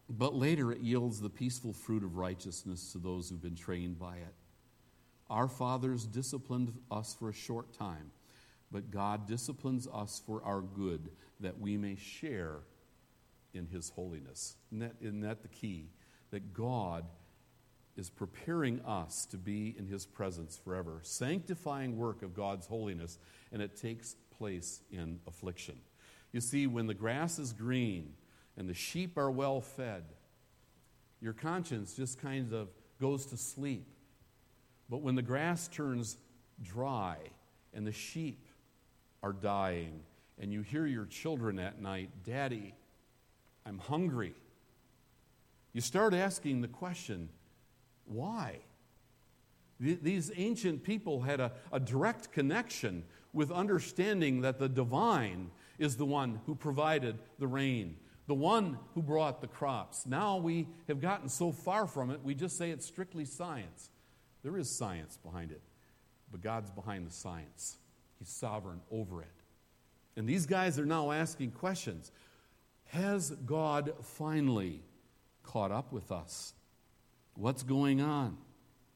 But 0.09 0.33
later 0.33 0.71
it 0.71 0.81
yields 0.81 1.21
the 1.21 1.29
peaceful 1.29 1.71
fruit 1.71 2.03
of 2.03 2.17
righteousness 2.17 2.91
to 2.93 2.97
those 2.97 3.29
who've 3.29 3.41
been 3.41 3.55
trained 3.55 3.99
by 3.99 4.15
it. 4.15 4.33
Our 5.29 5.47
fathers 5.47 6.05
disciplined 6.05 6.73
us 6.89 7.15
for 7.19 7.29
a 7.29 7.33
short 7.33 7.73
time, 7.73 8.11
but 8.71 8.89
God 8.89 9.27
disciplines 9.27 9.87
us 9.93 10.21
for 10.25 10.41
our 10.43 10.61
good, 10.61 11.11
that 11.39 11.59
we 11.59 11.77
may 11.77 11.95
share 11.95 12.61
in 13.53 13.67
His 13.67 13.89
holiness. 13.89 14.55
Isn't 14.71 14.79
that, 14.79 14.95
isn't 14.99 15.21
that 15.21 15.43
the 15.43 15.47
key? 15.47 15.89
That 16.31 16.53
God 16.53 17.05
is 17.95 18.09
preparing 18.09 18.81
us 18.85 19.27
to 19.27 19.37
be 19.37 19.75
in 19.77 19.85
His 19.85 20.07
presence 20.07 20.59
forever, 20.63 20.99
sanctifying 21.03 21.97
work 21.97 22.23
of 22.23 22.33
God's 22.33 22.65
holiness, 22.65 23.19
and 23.51 23.61
it 23.61 23.75
takes 23.75 24.15
place 24.37 24.81
in 24.91 25.19
affliction. 25.27 25.75
You 26.31 26.41
see, 26.41 26.65
when 26.65 26.87
the 26.87 26.93
grass 26.93 27.37
is 27.37 27.53
green, 27.53 28.13
and 28.57 28.69
the 28.69 28.73
sheep 28.73 29.17
are 29.17 29.31
well 29.31 29.61
fed, 29.61 30.03
your 31.21 31.33
conscience 31.33 31.93
just 31.93 32.19
kind 32.21 32.53
of 32.53 32.69
goes 32.99 33.25
to 33.27 33.37
sleep. 33.37 33.87
But 34.89 35.01
when 35.01 35.15
the 35.15 35.21
grass 35.21 35.67
turns 35.67 36.17
dry 36.63 37.17
and 37.73 37.85
the 37.85 37.91
sheep 37.91 38.45
are 39.21 39.33
dying, 39.33 40.01
and 40.39 40.53
you 40.53 40.61
hear 40.61 40.85
your 40.85 41.05
children 41.05 41.59
at 41.59 41.81
night, 41.81 42.09
Daddy, 42.23 42.73
I'm 43.65 43.77
hungry, 43.77 44.33
you 45.73 45.81
start 45.81 46.13
asking 46.13 46.61
the 46.61 46.67
question, 46.67 47.29
why? 48.05 48.59
These 49.79 50.31
ancient 50.35 50.83
people 50.83 51.21
had 51.21 51.39
a, 51.39 51.51
a 51.71 51.79
direct 51.79 52.31
connection 52.31 53.03
with 53.31 53.51
understanding 53.51 54.41
that 54.41 54.59
the 54.59 54.67
divine 54.67 55.51
is 55.77 55.95
the 55.95 56.05
one 56.05 56.41
who 56.45 56.55
provided 56.55 57.19
the 57.37 57.47
rain, 57.47 57.95
the 58.29 58.35
one 58.35 58.77
who 58.93 59.01
brought 59.01 59.41
the 59.41 59.47
crops. 59.47 60.05
Now 60.05 60.37
we 60.37 60.67
have 60.87 61.01
gotten 61.01 61.29
so 61.29 61.51
far 61.51 61.87
from 61.87 62.11
it, 62.11 62.23
we 62.23 62.35
just 62.35 62.59
say 62.59 62.69
it's 62.69 62.85
strictly 62.85 63.25
science. 63.25 63.89
There 64.43 64.55
is 64.55 64.69
science 64.69 65.17
behind 65.17 65.51
it, 65.51 65.63
but 66.31 66.39
God's 66.39 66.69
behind 66.69 67.07
the 67.07 67.11
science. 67.11 67.77
He's 68.19 68.29
sovereign 68.29 68.81
over 68.91 69.23
it. 69.23 69.27
And 70.15 70.29
these 70.29 70.45
guys 70.45 70.77
are 70.77 70.85
now 70.85 71.11
asking 71.11 71.51
questions 71.51 72.11
Has 72.89 73.31
God 73.31 73.93
finally 74.03 74.83
caught 75.41 75.71
up 75.71 75.91
with 75.91 76.11
us? 76.11 76.53
What's 77.33 77.63
going 77.63 77.99
on? 77.99 78.37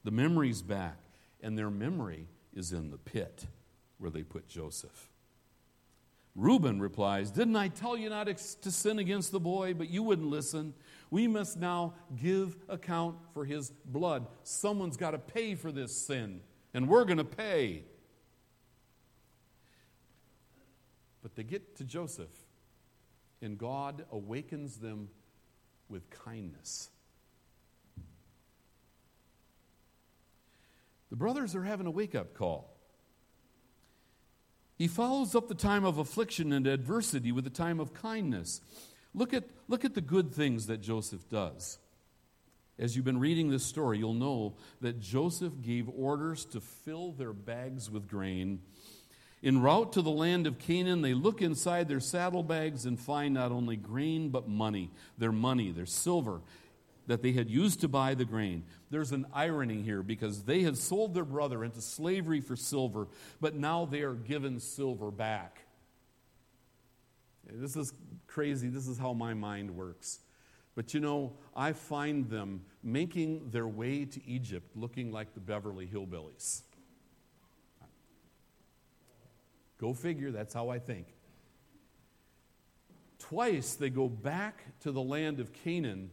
The 0.04 0.12
memory's 0.12 0.62
back, 0.62 1.00
and 1.42 1.58
their 1.58 1.72
memory 1.72 2.28
is 2.54 2.72
in 2.72 2.92
the 2.92 3.00
pit 3.00 3.48
where 3.98 4.12
they 4.12 4.22
put 4.22 4.48
Joseph. 4.48 5.10
Reuben 6.36 6.80
replies, 6.80 7.30
Didn't 7.30 7.56
I 7.56 7.68
tell 7.68 7.96
you 7.96 8.10
not 8.10 8.26
to 8.26 8.72
sin 8.72 9.00
against 9.00 9.32
the 9.32 9.40
boy, 9.40 9.74
but 9.74 9.90
you 9.90 10.02
wouldn't 10.02 10.28
listen? 10.28 10.74
We 11.12 11.28
must 11.28 11.58
now 11.58 11.94
give 12.20 12.56
account 12.68 13.18
for 13.34 13.46
his 13.46 13.70
blood. 13.86 14.26
Someone's 14.44 14.98
got 14.98 15.12
to 15.12 15.20
pay 15.20 15.54
for 15.54 15.72
this 15.72 15.96
sin, 15.96 16.42
and 16.74 16.88
we're 16.88 17.06
going 17.06 17.20
to 17.20 17.24
pay. 17.24 17.84
But 21.22 21.36
they 21.36 21.44
get 21.44 21.76
to 21.78 21.84
Joseph, 21.84 22.36
and 23.42 23.58
God 23.58 24.06
awakens 24.12 24.78
them 24.78 25.10
with 25.88 26.10
kindness. 26.10 26.90
The 31.12 31.16
brothers 31.16 31.56
are 31.56 31.64
having 31.64 31.86
a 31.86 31.92
wake 31.92 32.16
up 32.16 32.34
call. 32.34 32.73
He 34.78 34.88
follows 34.88 35.36
up 35.36 35.48
the 35.48 35.56
time 35.56 35.86
of 35.86 35.98
affliction 35.98 36.52
and 36.52 36.66
adversity 36.66 37.32
with 37.32 37.46
a 37.48 37.52
time 37.52 37.80
of 37.80 37.94
kindness. 37.94 38.62
Look 39.14 39.34
at, 39.34 39.44
look 39.68 39.86
at 39.86 39.94
the 39.94 40.02
good 40.02 40.34
things 40.34 40.68
that 40.68 40.82
Joseph 40.82 41.30
does. 41.30 41.78
As 42.80 42.96
you've 42.96 43.06
been 43.06 43.20
reading 43.20 43.52
this 43.52 43.64
story, 43.64 44.00
you'll 44.00 44.16
know 44.16 44.56
that 44.82 45.00
Joseph 45.00 45.54
gave 45.62 45.88
orders 45.90 46.46
to 46.46 46.60
fill 46.60 47.12
their 47.12 47.34
bags 47.34 47.90
with 47.90 48.10
grain. 48.10 48.62
En 49.44 49.62
route 49.62 49.94
to 49.94 50.02
the 50.02 50.10
land 50.10 50.48
of 50.48 50.58
Canaan, 50.58 51.02
they 51.02 51.14
look 51.14 51.42
inside 51.42 51.88
their 51.88 52.00
saddlebags 52.00 52.86
and 52.86 53.00
find 53.00 53.34
not 53.34 53.52
only 53.52 53.76
grain, 53.76 54.30
but 54.30 54.48
money 54.48 54.90
their 55.18 55.32
money, 55.32 55.72
their 55.72 55.86
silver. 55.86 56.42
That 57.08 57.22
they 57.22 57.34
had 57.34 57.50
used 57.50 57.82
to 57.82 57.88
buy 57.88 58.14
the 58.14 58.26
grain. 58.26 58.64
There's 58.90 59.12
an 59.12 59.26
irony 59.34 59.82
here 59.82 60.02
because 60.04 60.44
they 60.44 60.62
had 60.62 60.78
sold 60.78 61.14
their 61.14 61.26
brother 61.26 61.64
into 61.64 61.82
slavery 61.82 62.42
for 62.42 62.56
silver, 62.56 63.08
but 63.42 63.56
now 63.56 63.86
they 63.86 64.02
are 64.02 64.14
given 64.14 64.60
silver 64.60 65.12
back. 65.12 65.60
This 67.46 67.76
is 67.76 67.94
crazy. 68.28 68.70
This 68.70 68.88
is 68.88 68.98
how 68.98 69.14
my 69.14 69.34
mind 69.34 69.72
works. 69.72 70.20
But 70.76 70.94
you 70.94 71.00
know, 71.00 71.34
I 71.56 71.74
find 71.74 72.30
them 72.30 72.62
making 72.82 73.52
their 73.52 73.68
way 73.68 74.06
to 74.06 74.26
Egypt 74.28 74.76
looking 74.76 75.12
like 75.12 75.34
the 75.34 75.40
Beverly 75.40 75.88
Hillbillies. 75.88 76.62
Go 79.78 79.94
figure, 79.94 80.32
that's 80.32 80.54
how 80.54 80.70
I 80.70 80.80
think. 80.80 81.08
Twice 83.20 83.76
they 83.76 83.90
go 83.90 84.08
back 84.08 84.80
to 84.82 84.92
the 84.92 85.02
land 85.02 85.40
of 85.40 85.54
Canaan 85.54 86.10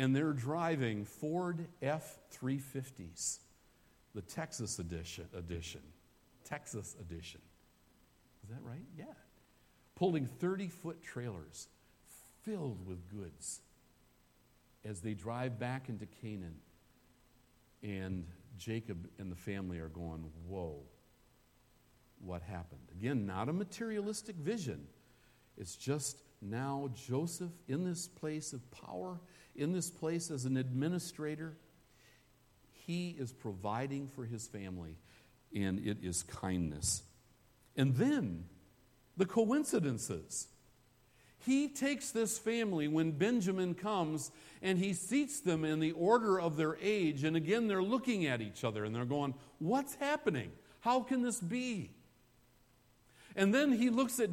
and 0.00 0.16
they're 0.16 0.32
driving 0.32 1.04
Ford 1.04 1.66
F 1.82 2.18
350s, 2.40 3.40
the 4.14 4.22
Texas 4.22 4.78
edition, 4.78 5.26
edition. 5.36 5.82
Texas 6.42 6.96
edition. 6.98 7.42
Is 8.42 8.48
that 8.48 8.62
right? 8.62 8.80
Yeah. 8.96 9.04
Pulling 9.96 10.26
30 10.38 10.68
foot 10.68 11.02
trailers 11.02 11.68
filled 12.44 12.86
with 12.86 13.10
goods 13.10 13.60
as 14.86 15.02
they 15.02 15.12
drive 15.12 15.58
back 15.58 15.90
into 15.90 16.06
Canaan. 16.06 16.56
And 17.82 18.24
Jacob 18.56 19.06
and 19.18 19.30
the 19.30 19.36
family 19.36 19.80
are 19.80 19.88
going, 19.88 20.24
Whoa, 20.48 20.78
what 22.24 22.40
happened? 22.40 22.88
Again, 22.98 23.26
not 23.26 23.50
a 23.50 23.52
materialistic 23.52 24.36
vision. 24.36 24.86
It's 25.58 25.76
just 25.76 26.22
now 26.40 26.88
Joseph 26.94 27.52
in 27.68 27.84
this 27.84 28.08
place 28.08 28.54
of 28.54 28.62
power, 28.70 29.20
in 29.54 29.72
this 29.72 29.90
place 29.90 30.30
as 30.30 30.44
an 30.44 30.56
administrator. 30.56 31.56
He 32.86 33.16
is 33.18 33.32
providing 33.32 34.08
for 34.08 34.24
his 34.24 34.46
family, 34.46 34.96
and 35.54 35.78
it 35.78 35.98
is 36.02 36.22
kindness. 36.22 37.02
And 37.76 37.94
then 37.96 38.44
the 39.16 39.26
coincidences. 39.26 40.48
He 41.46 41.68
takes 41.68 42.10
this 42.10 42.38
family 42.38 42.88
when 42.88 43.12
Benjamin 43.12 43.74
comes 43.74 44.30
and 44.60 44.78
he 44.78 44.92
seats 44.92 45.40
them 45.40 45.64
in 45.64 45.80
the 45.80 45.92
order 45.92 46.38
of 46.40 46.56
their 46.56 46.76
age. 46.82 47.24
And 47.24 47.36
again, 47.36 47.66
they're 47.66 47.82
looking 47.82 48.26
at 48.26 48.40
each 48.42 48.62
other 48.64 48.84
and 48.84 48.94
they're 48.94 49.04
going, 49.04 49.34
What's 49.58 49.94
happening? 49.96 50.52
How 50.80 51.00
can 51.00 51.22
this 51.22 51.40
be? 51.40 51.90
And 53.36 53.54
then 53.54 53.72
he 53.72 53.90
looks 53.90 54.18
at, 54.20 54.30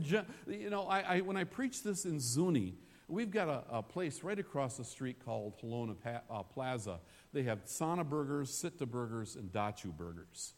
you 0.48 0.70
know, 0.70 0.88
I, 0.88 1.18
I, 1.18 1.22
when 1.22 1.38
I 1.38 1.44
preach 1.44 1.84
this 1.84 2.06
in 2.06 2.20
Zuni, 2.20 2.76
we've 3.08 3.32
got 3.32 3.48
a, 3.48 3.64
a, 3.78 3.84
place 3.84 4.24
right 4.24 4.38
across 4.38 4.78
the 4.78 4.84
street 4.84 5.24
called 5.24 5.60
Halona 5.62 5.96
pa, 6.00 6.22
uh, 6.30 6.44
Plaza. 6.44 7.00
They 7.34 7.44
have 7.44 7.62
Sana 7.66 8.04
burgers, 8.04 8.52
Sitta 8.52 8.86
burgers, 8.86 9.36
and 9.36 9.52
Dachu 9.52 9.96
burgers. 9.96 10.54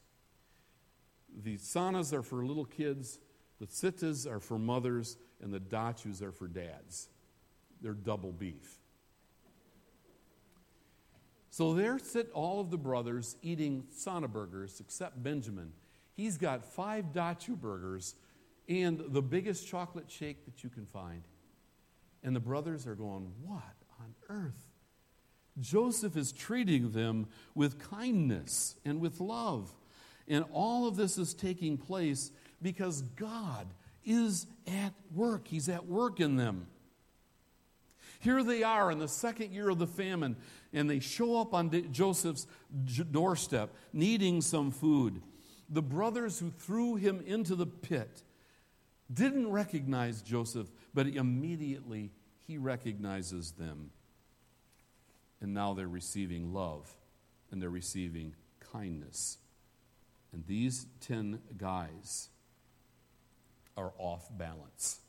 The 1.44 1.58
Sanas 1.58 2.12
are 2.12 2.24
for 2.24 2.44
little 2.46 2.66
kids, 2.66 3.20
the 3.60 3.68
Sittas 3.68 4.30
are 4.30 4.40
for 4.40 4.58
mothers, 4.58 5.18
and 5.42 5.54
the 5.54 5.60
Dachus 5.60 6.22
are 6.22 6.32
for 6.32 6.48
dads. 6.48 7.10
They're 7.82 7.94
double 7.94 8.32
beef. 8.32 8.80
So 11.52 11.74
there 11.74 12.00
sit 12.00 12.32
all 12.34 12.60
of 12.60 12.72
the 12.72 12.78
brothers 12.78 13.36
eating 13.42 13.86
Sana 13.92 14.28
burgers, 14.28 14.80
except 14.80 15.22
Benjamin. 15.22 15.72
He's 16.16 16.38
got 16.38 16.66
five 16.66 17.06
Dachu 17.14 17.60
burgers 17.60 18.16
and 18.68 19.00
the 19.10 19.22
biggest 19.22 19.68
chocolate 19.68 20.10
shake 20.10 20.46
that 20.46 20.64
you 20.64 20.70
can 20.70 20.86
find. 20.86 21.24
And 22.24 22.36
the 22.36 22.40
brothers 22.40 22.86
are 22.88 22.96
going, 22.96 23.32
What 23.42 23.64
on 24.00 24.14
earth? 24.30 24.70
Joseph 25.60 26.16
is 26.16 26.32
treating 26.32 26.92
them 26.92 27.28
with 27.56 27.80
kindness 27.80 28.76
and 28.86 29.00
with 29.00 29.20
love. 29.20 29.74
And 30.28 30.46
all 30.52 30.88
of 30.88 30.96
this 30.96 31.18
is 31.18 31.34
taking 31.34 31.78
place 31.78 32.32
because 32.62 33.02
God 33.02 33.68
is 34.06 34.48
at 34.68 34.94
work. 35.14 35.48
He's 35.48 35.70
at 35.70 35.86
work 35.86 36.20
in 36.20 36.36
them. 36.36 36.68
Here 38.20 38.44
they 38.44 38.64
are 38.64 38.92
in 38.92 39.00
the 39.00 39.08
second 39.08 39.54
year 39.54 39.70
of 39.70 39.80
the 39.80 39.88
famine, 39.88 40.36
and 40.74 40.90
they 40.90 41.00
show 41.00 41.40
up 41.40 41.54
on 41.54 41.92
Joseph's 41.92 42.48
doorstep 43.12 43.74
needing 43.94 44.42
some 44.42 44.72
food. 44.72 45.22
The 45.70 45.82
brothers 45.82 46.38
who 46.40 46.50
threw 46.50 46.96
him 46.96 47.24
into 47.26 47.56
the 47.56 47.66
pit 47.66 48.24
didn't 49.12 49.50
recognize 49.50 50.22
Joseph, 50.22 50.68
but 50.94 51.08
immediately 51.08 52.12
he 52.48 52.58
recognizes 52.58 53.52
them. 53.52 53.92
And 55.42 55.54
now 55.54 55.74
they're 55.74 55.88
receiving 55.88 56.54
love 56.54 56.94
and 57.52 57.62
they're 57.62 57.70
receiving 57.70 58.36
kindness. 58.72 59.38
And 60.34 60.44
these 60.46 60.86
10 61.02 61.40
guys 61.58 62.30
are 63.78 63.94
off 63.98 64.28
balance. 64.38 65.00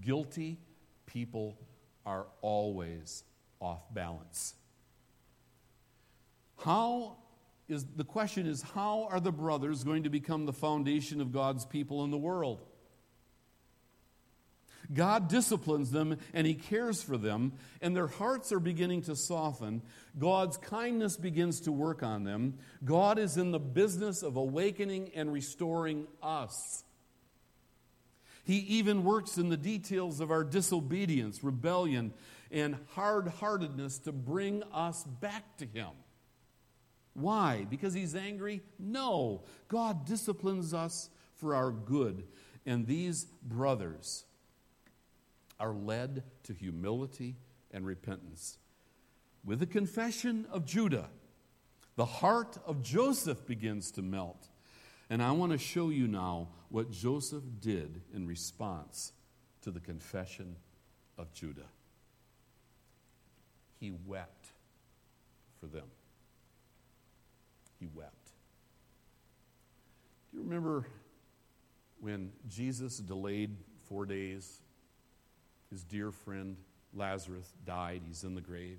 Guilty 0.00 0.58
people 1.06 1.56
are 2.04 2.26
always 2.42 3.24
off 3.60 3.82
balance. 3.92 4.54
How 6.58 7.16
is 7.68 7.84
the 7.96 8.04
question 8.04 8.46
is 8.46 8.62
how 8.62 9.08
are 9.10 9.20
the 9.20 9.32
brothers 9.32 9.82
going 9.84 10.04
to 10.04 10.10
become 10.10 10.46
the 10.46 10.52
foundation 10.52 11.20
of 11.20 11.32
God's 11.32 11.64
people 11.64 12.04
in 12.04 12.10
the 12.10 12.18
world? 12.18 12.62
God 14.92 15.28
disciplines 15.28 15.90
them 15.90 16.16
and 16.32 16.46
He 16.46 16.54
cares 16.54 17.02
for 17.02 17.16
them, 17.16 17.52
and 17.80 17.94
their 17.94 18.06
hearts 18.06 18.52
are 18.52 18.60
beginning 18.60 19.02
to 19.02 19.16
soften. 19.16 19.82
God's 20.18 20.56
kindness 20.56 21.16
begins 21.16 21.60
to 21.62 21.72
work 21.72 22.02
on 22.02 22.24
them. 22.24 22.58
God 22.84 23.18
is 23.18 23.36
in 23.36 23.50
the 23.50 23.58
business 23.58 24.22
of 24.22 24.36
awakening 24.36 25.10
and 25.14 25.32
restoring 25.32 26.06
us. 26.22 26.84
He 28.44 28.58
even 28.58 29.02
works 29.02 29.38
in 29.38 29.48
the 29.48 29.56
details 29.56 30.20
of 30.20 30.30
our 30.30 30.44
disobedience, 30.44 31.42
rebellion, 31.42 32.14
and 32.52 32.76
hard 32.90 33.26
heartedness 33.26 33.98
to 34.00 34.12
bring 34.12 34.62
us 34.72 35.02
back 35.02 35.56
to 35.58 35.66
Him. 35.66 35.90
Why? 37.14 37.66
Because 37.68 37.92
He's 37.92 38.14
angry? 38.14 38.62
No. 38.78 39.42
God 39.68 40.06
disciplines 40.06 40.72
us 40.72 41.10
for 41.34 41.54
our 41.56 41.72
good. 41.72 42.24
And 42.64 42.86
these 42.86 43.24
brothers, 43.42 44.24
are 45.58 45.72
led 45.72 46.22
to 46.44 46.52
humility 46.52 47.36
and 47.70 47.86
repentance. 47.86 48.58
With 49.44 49.60
the 49.60 49.66
confession 49.66 50.46
of 50.50 50.66
Judah, 50.66 51.08
the 51.96 52.04
heart 52.04 52.58
of 52.66 52.82
Joseph 52.82 53.46
begins 53.46 53.90
to 53.92 54.02
melt. 54.02 54.48
And 55.08 55.22
I 55.22 55.32
want 55.32 55.52
to 55.52 55.58
show 55.58 55.90
you 55.90 56.08
now 56.08 56.48
what 56.68 56.90
Joseph 56.90 57.44
did 57.60 58.02
in 58.14 58.26
response 58.26 59.12
to 59.62 59.70
the 59.70 59.80
confession 59.80 60.56
of 61.16 61.32
Judah. 61.32 61.68
He 63.78 63.92
wept 64.06 64.48
for 65.60 65.66
them. 65.66 65.86
He 67.78 67.88
wept. 67.94 68.32
Do 70.30 70.38
you 70.38 70.44
remember 70.44 70.86
when 72.00 72.32
Jesus 72.48 72.98
delayed 72.98 73.56
four 73.88 74.06
days 74.06 74.60
his 75.70 75.82
dear 75.84 76.10
friend 76.10 76.56
Lazarus 76.94 77.52
died. 77.64 78.02
He's 78.06 78.24
in 78.24 78.34
the 78.34 78.40
grave. 78.40 78.78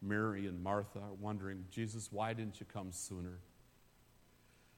Mary 0.00 0.46
and 0.46 0.62
Martha 0.62 0.98
are 0.98 1.14
wondering, 1.20 1.64
Jesus, 1.70 2.08
why 2.10 2.32
didn't 2.32 2.60
you 2.60 2.66
come 2.72 2.90
sooner? 2.90 3.38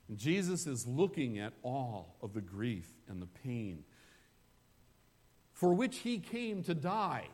And 0.08 0.18
Jesus 0.18 0.66
is 0.66 0.86
looking 0.86 1.38
at 1.38 1.54
all 1.62 2.16
of 2.22 2.34
the 2.34 2.42
grief 2.42 2.88
and 3.08 3.22
the 3.22 3.28
pain 3.42 3.84
for 5.54 5.72
which 5.72 5.98
he 5.98 6.18
came 6.18 6.62
to 6.64 6.74
die. 6.74 7.28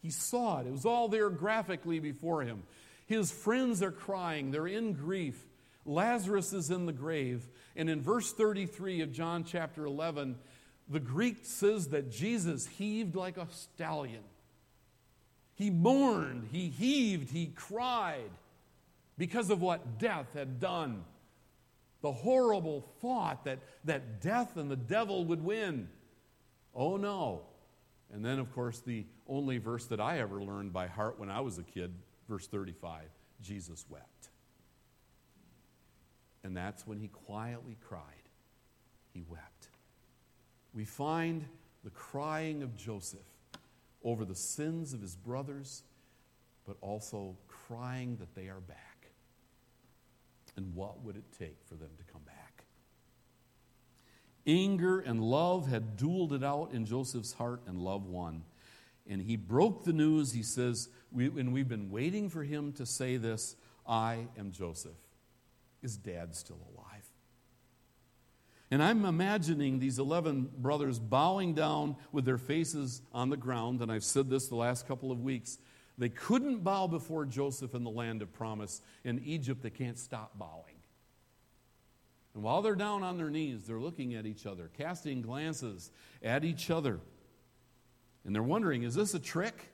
He 0.00 0.10
saw 0.10 0.60
it, 0.60 0.66
it 0.66 0.72
was 0.72 0.84
all 0.84 1.08
there 1.08 1.30
graphically 1.30 1.98
before 1.98 2.42
him. 2.42 2.62
His 3.06 3.32
friends 3.32 3.82
are 3.82 3.90
crying, 3.90 4.50
they're 4.50 4.66
in 4.66 4.92
grief. 4.92 5.46
Lazarus 5.84 6.52
is 6.52 6.70
in 6.70 6.86
the 6.86 6.92
grave. 6.92 7.48
And 7.74 7.90
in 7.90 8.00
verse 8.00 8.32
33 8.32 9.00
of 9.00 9.12
John 9.12 9.42
chapter 9.42 9.84
11, 9.84 10.36
the 10.92 11.00
Greek 11.00 11.38
says 11.42 11.88
that 11.88 12.10
Jesus 12.10 12.66
heaved 12.66 13.16
like 13.16 13.38
a 13.38 13.46
stallion. 13.50 14.22
He 15.54 15.70
mourned, 15.70 16.48
he 16.52 16.68
heaved, 16.68 17.30
he 17.30 17.46
cried 17.46 18.30
because 19.16 19.50
of 19.50 19.62
what 19.62 19.98
death 19.98 20.26
had 20.34 20.60
done. 20.60 21.04
The 22.02 22.12
horrible 22.12 22.84
thought 23.00 23.44
that, 23.44 23.60
that 23.84 24.20
death 24.20 24.56
and 24.56 24.70
the 24.70 24.76
devil 24.76 25.24
would 25.24 25.42
win. 25.42 25.88
Oh 26.74 26.96
no. 26.96 27.42
And 28.12 28.24
then, 28.24 28.38
of 28.38 28.52
course, 28.52 28.80
the 28.80 29.06
only 29.26 29.56
verse 29.58 29.86
that 29.86 30.00
I 30.00 30.18
ever 30.18 30.42
learned 30.42 30.72
by 30.72 30.88
heart 30.88 31.18
when 31.18 31.30
I 31.30 31.40
was 31.40 31.58
a 31.58 31.62
kid, 31.62 31.94
verse 32.28 32.46
35 32.46 33.04
Jesus 33.40 33.84
wept. 33.88 34.28
And 36.44 36.56
that's 36.56 36.86
when 36.86 36.98
he 36.98 37.08
quietly 37.08 37.76
cried. 37.80 38.02
He 39.12 39.22
wept 39.28 39.51
we 40.74 40.84
find 40.84 41.44
the 41.84 41.90
crying 41.90 42.62
of 42.62 42.76
Joseph 42.76 43.20
over 44.04 44.24
the 44.24 44.34
sins 44.34 44.92
of 44.92 45.00
his 45.00 45.14
brothers 45.14 45.82
but 46.66 46.76
also 46.80 47.36
crying 47.48 48.16
that 48.16 48.34
they 48.34 48.48
are 48.48 48.60
back. 48.60 49.10
And 50.56 50.74
what 50.74 51.02
would 51.02 51.16
it 51.16 51.24
take 51.38 51.56
for 51.66 51.74
them 51.74 51.90
to 51.98 52.12
come 52.12 52.22
back? 52.24 52.64
Anger 54.46 55.00
and 55.00 55.22
love 55.22 55.68
had 55.68 55.96
dueled 55.96 56.32
it 56.32 56.44
out 56.44 56.72
in 56.72 56.84
Joseph's 56.84 57.32
heart, 57.32 57.62
and 57.66 57.78
love 57.78 58.06
won. 58.06 58.42
And 59.08 59.22
he 59.22 59.36
broke 59.36 59.84
the 59.84 59.92
news. 59.92 60.32
He 60.32 60.42
says, 60.42 60.88
we, 61.10 61.26
and 61.26 61.52
we've 61.52 61.68
been 61.68 61.90
waiting 61.90 62.28
for 62.28 62.42
him 62.42 62.72
to 62.74 62.86
say 62.86 63.16
this 63.16 63.56
I 63.86 64.26
am 64.38 64.52
Joseph. 64.52 64.92
Is 65.82 65.96
dad 65.96 66.34
still 66.36 66.58
alive? 66.76 66.91
And 68.72 68.82
I'm 68.82 69.04
imagining 69.04 69.78
these 69.78 69.98
11 69.98 70.48
brothers 70.56 70.98
bowing 70.98 71.52
down 71.52 71.94
with 72.10 72.24
their 72.24 72.38
faces 72.38 73.02
on 73.12 73.28
the 73.28 73.36
ground. 73.36 73.82
And 73.82 73.92
I've 73.92 74.02
said 74.02 74.30
this 74.30 74.48
the 74.48 74.56
last 74.56 74.88
couple 74.88 75.12
of 75.12 75.20
weeks. 75.20 75.58
They 75.98 76.08
couldn't 76.08 76.64
bow 76.64 76.86
before 76.86 77.26
Joseph 77.26 77.74
in 77.74 77.84
the 77.84 77.90
land 77.90 78.22
of 78.22 78.32
promise. 78.32 78.80
In 79.04 79.20
Egypt, 79.26 79.62
they 79.62 79.68
can't 79.68 79.98
stop 79.98 80.38
bowing. 80.38 80.80
And 82.32 82.42
while 82.42 82.62
they're 82.62 82.74
down 82.74 83.02
on 83.02 83.18
their 83.18 83.28
knees, 83.28 83.66
they're 83.66 83.78
looking 83.78 84.14
at 84.14 84.24
each 84.24 84.46
other, 84.46 84.70
casting 84.78 85.20
glances 85.20 85.90
at 86.22 86.42
each 86.42 86.70
other. 86.70 86.98
And 88.24 88.34
they're 88.34 88.42
wondering, 88.42 88.84
is 88.84 88.94
this 88.94 89.12
a 89.12 89.20
trick? 89.20 89.70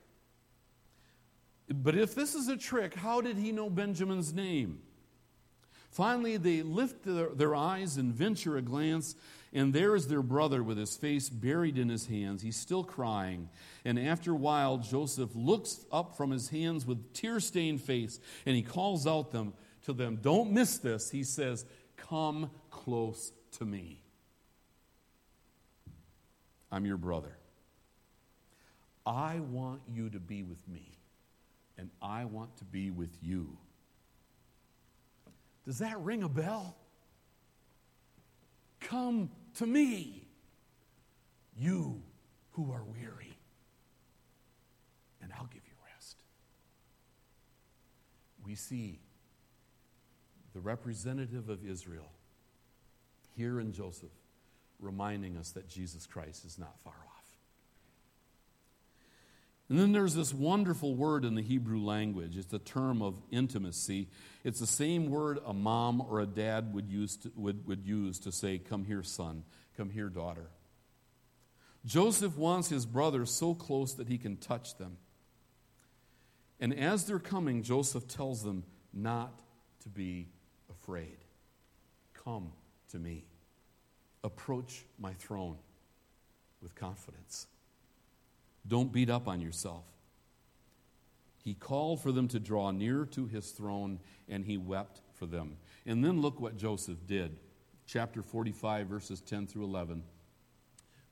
But 1.68 1.94
if 1.94 2.16
this 2.16 2.34
is 2.34 2.48
a 2.48 2.56
trick, 2.56 2.94
how 2.94 3.20
did 3.20 3.36
he 3.36 3.52
know 3.52 3.70
Benjamin's 3.70 4.34
name? 4.34 4.80
Finally, 5.98 6.36
they 6.36 6.62
lift 6.62 7.04
their, 7.04 7.30
their, 7.30 7.56
eyes 7.56 7.96
and 7.96 8.14
venture 8.14 8.56
a 8.56 8.62
glance, 8.62 9.16
and 9.52 9.74
there 9.74 9.96
is 9.96 10.06
their 10.06 10.22
brother 10.22 10.62
with 10.62 10.78
his 10.78 10.96
face 10.96 11.28
buried 11.28 11.76
in 11.76 11.88
his 11.88 12.06
hands. 12.06 12.40
He's 12.40 12.56
still 12.56 12.84
crying. 12.84 13.48
And 13.84 13.98
after 13.98 14.30
a 14.30 14.36
while, 14.36 14.78
Joseph 14.78 15.30
looks 15.34 15.84
up 15.90 16.16
from 16.16 16.30
his 16.30 16.50
hands 16.50 16.86
with 16.86 17.14
tear 17.14 17.40
stained 17.40 17.80
face, 17.80 18.20
and 18.46 18.54
he 18.54 18.62
calls 18.62 19.08
out 19.08 19.32
them, 19.32 19.54
to 19.86 19.92
them, 19.92 20.20
Don't 20.22 20.52
miss 20.52 20.78
this. 20.78 21.10
He 21.10 21.24
says, 21.24 21.64
Come 21.96 22.52
close 22.70 23.32
to 23.58 23.64
me. 23.64 24.00
I'm 26.70 26.86
your 26.86 26.96
brother. 26.96 27.36
I 29.04 29.40
want 29.40 29.80
you 29.92 30.10
to 30.10 30.20
be 30.20 30.44
with 30.44 30.68
me, 30.68 30.96
and 31.76 31.90
I 32.00 32.24
want 32.24 32.56
to 32.58 32.64
be 32.64 32.92
with 32.92 33.16
you. 33.20 33.58
Does 35.68 35.80
that 35.80 36.00
ring 36.00 36.22
a 36.22 36.30
bell? 36.30 36.74
Come 38.80 39.28
to 39.56 39.66
me, 39.66 40.26
you 41.58 42.00
who 42.52 42.72
are 42.72 42.82
weary, 42.84 43.36
and 45.20 45.30
I'll 45.36 45.44
give 45.44 45.60
you 45.66 45.74
rest. 45.94 46.22
We 48.42 48.54
see 48.54 48.98
the 50.54 50.60
representative 50.60 51.50
of 51.50 51.62
Israel 51.62 52.12
here 53.36 53.60
in 53.60 53.74
Joseph 53.74 54.08
reminding 54.80 55.36
us 55.36 55.50
that 55.50 55.68
Jesus 55.68 56.06
Christ 56.06 56.46
is 56.46 56.58
not 56.58 56.78
far 56.82 56.94
off. 56.94 57.18
And 59.68 59.78
then 59.78 59.92
there's 59.92 60.14
this 60.14 60.32
wonderful 60.32 60.94
word 60.94 61.26
in 61.26 61.34
the 61.34 61.42
Hebrew 61.42 61.78
language. 61.78 62.38
It's 62.38 62.54
a 62.54 62.58
term 62.58 63.02
of 63.02 63.20
intimacy. 63.30 64.08
It's 64.48 64.60
the 64.60 64.66
same 64.66 65.10
word 65.10 65.40
a 65.44 65.52
mom 65.52 66.00
or 66.00 66.20
a 66.20 66.26
dad 66.26 66.72
would 66.72 66.88
use 66.88 67.18
to, 67.18 67.32
would, 67.36 67.66
would 67.66 67.84
use 67.84 68.18
to 68.20 68.32
say, 68.32 68.56
Come 68.56 68.86
here, 68.86 69.02
son. 69.02 69.44
Come 69.76 69.90
here, 69.90 70.08
daughter. 70.08 70.46
Joseph 71.84 72.34
wants 72.38 72.70
his 72.70 72.86
brothers 72.86 73.30
so 73.30 73.54
close 73.54 73.92
that 73.92 74.08
he 74.08 74.16
can 74.16 74.38
touch 74.38 74.78
them. 74.78 74.96
And 76.58 76.72
as 76.72 77.04
they're 77.04 77.18
coming, 77.18 77.62
Joseph 77.62 78.08
tells 78.08 78.42
them 78.42 78.64
not 78.90 79.38
to 79.82 79.90
be 79.90 80.28
afraid. 80.70 81.18
Come 82.24 82.52
to 82.92 82.98
me. 82.98 83.26
Approach 84.24 84.86
my 84.98 85.12
throne 85.12 85.58
with 86.62 86.74
confidence. 86.74 87.48
Don't 88.66 88.90
beat 88.90 89.10
up 89.10 89.28
on 89.28 89.42
yourself. 89.42 89.84
He 91.48 91.54
called 91.54 92.02
for 92.02 92.12
them 92.12 92.28
to 92.28 92.38
draw 92.38 92.72
near 92.72 93.06
to 93.06 93.24
his 93.24 93.52
throne, 93.52 94.00
and 94.28 94.44
he 94.44 94.58
wept 94.58 95.00
for 95.14 95.24
them. 95.24 95.56
And 95.86 96.04
then 96.04 96.20
look 96.20 96.38
what 96.38 96.58
Joseph 96.58 96.98
did. 97.06 97.38
Chapter 97.86 98.20
45, 98.20 98.86
verses 98.86 99.22
10 99.22 99.46
through 99.46 99.64
11. 99.64 100.02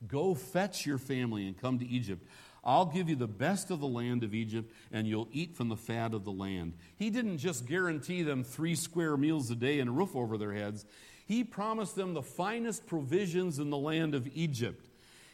Go 0.06 0.34
fetch 0.34 0.84
your 0.84 0.98
family 0.98 1.46
and 1.46 1.56
come 1.56 1.78
to 1.78 1.86
Egypt. 1.86 2.22
I'll 2.62 2.84
give 2.84 3.08
you 3.08 3.16
the 3.16 3.26
best 3.26 3.70
of 3.70 3.80
the 3.80 3.86
land 3.86 4.24
of 4.24 4.34
Egypt, 4.34 4.70
and 4.92 5.06
you'll 5.06 5.30
eat 5.32 5.56
from 5.56 5.70
the 5.70 5.74
fat 5.74 6.12
of 6.12 6.24
the 6.24 6.32
land. 6.32 6.74
He 6.98 7.08
didn't 7.08 7.38
just 7.38 7.64
guarantee 7.64 8.22
them 8.22 8.44
three 8.44 8.74
square 8.74 9.16
meals 9.16 9.50
a 9.50 9.54
day 9.54 9.80
and 9.80 9.88
a 9.88 9.92
roof 9.92 10.14
over 10.14 10.36
their 10.36 10.52
heads, 10.52 10.84
he 11.24 11.44
promised 11.44 11.96
them 11.96 12.12
the 12.12 12.22
finest 12.22 12.86
provisions 12.86 13.58
in 13.58 13.70
the 13.70 13.78
land 13.78 14.14
of 14.14 14.28
Egypt 14.34 14.86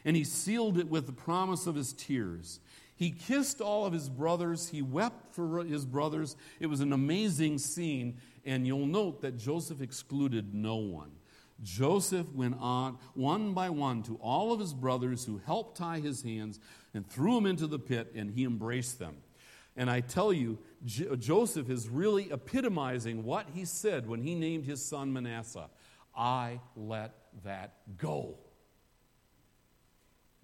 and 0.05 0.17
he 0.17 0.25
sealed 0.25 0.79
it 0.79 0.89
with 0.89 1.07
the 1.07 1.13
promise 1.13 1.67
of 1.67 1.75
his 1.75 1.93
tears. 1.93 2.61
He 3.03 3.11
kissed 3.11 3.61
all 3.61 3.85
of 3.85 3.93
his 3.93 4.09
brothers. 4.09 4.69
He 4.69 4.81
wept 4.81 5.35
for 5.35 5.65
his 5.65 5.85
brothers. 5.85 6.37
It 6.61 6.69
was 6.69 6.79
an 6.79 6.93
amazing 6.93 7.59
scene, 7.59 8.19
and 8.45 8.65
you'll 8.65 8.87
note 8.87 9.23
that 9.23 9.37
Joseph 9.37 9.81
excluded 9.81 10.55
no 10.55 10.77
one. 10.77 11.11
Joseph 11.65 12.33
went 12.33 12.59
on 12.61 12.99
one 13.15 13.55
by 13.55 13.71
one 13.71 14.05
to 14.05 14.15
all 14.23 14.53
of 14.53 14.61
his 14.61 14.73
brothers 14.73 15.25
who 15.25 15.39
helped 15.45 15.79
tie 15.79 15.99
his 15.99 16.23
hands 16.23 16.61
and 16.95 17.05
threw 17.11 17.37
him 17.37 17.45
into 17.45 17.67
the 17.67 17.81
pit, 17.81 18.13
and 18.15 18.31
he 18.31 18.45
embraced 18.45 19.01
them. 19.01 19.17
And 19.77 19.91
I 19.91 19.99
tell 19.99 20.33
you, 20.33 20.61
J- 20.85 21.17
Joseph 21.17 21.71
is 21.71 21.89
really 21.89 22.31
epitomizing 22.31 23.25
what 23.25 23.49
he 23.53 23.65
said 23.65 24.07
when 24.07 24.23
he 24.23 24.37
named 24.37 24.65
his 24.65 24.81
son 24.81 25.13
Manasseh 25.13 25.71
I 26.17 26.61
let 26.77 27.17
that 27.43 27.79
go. 27.99 28.37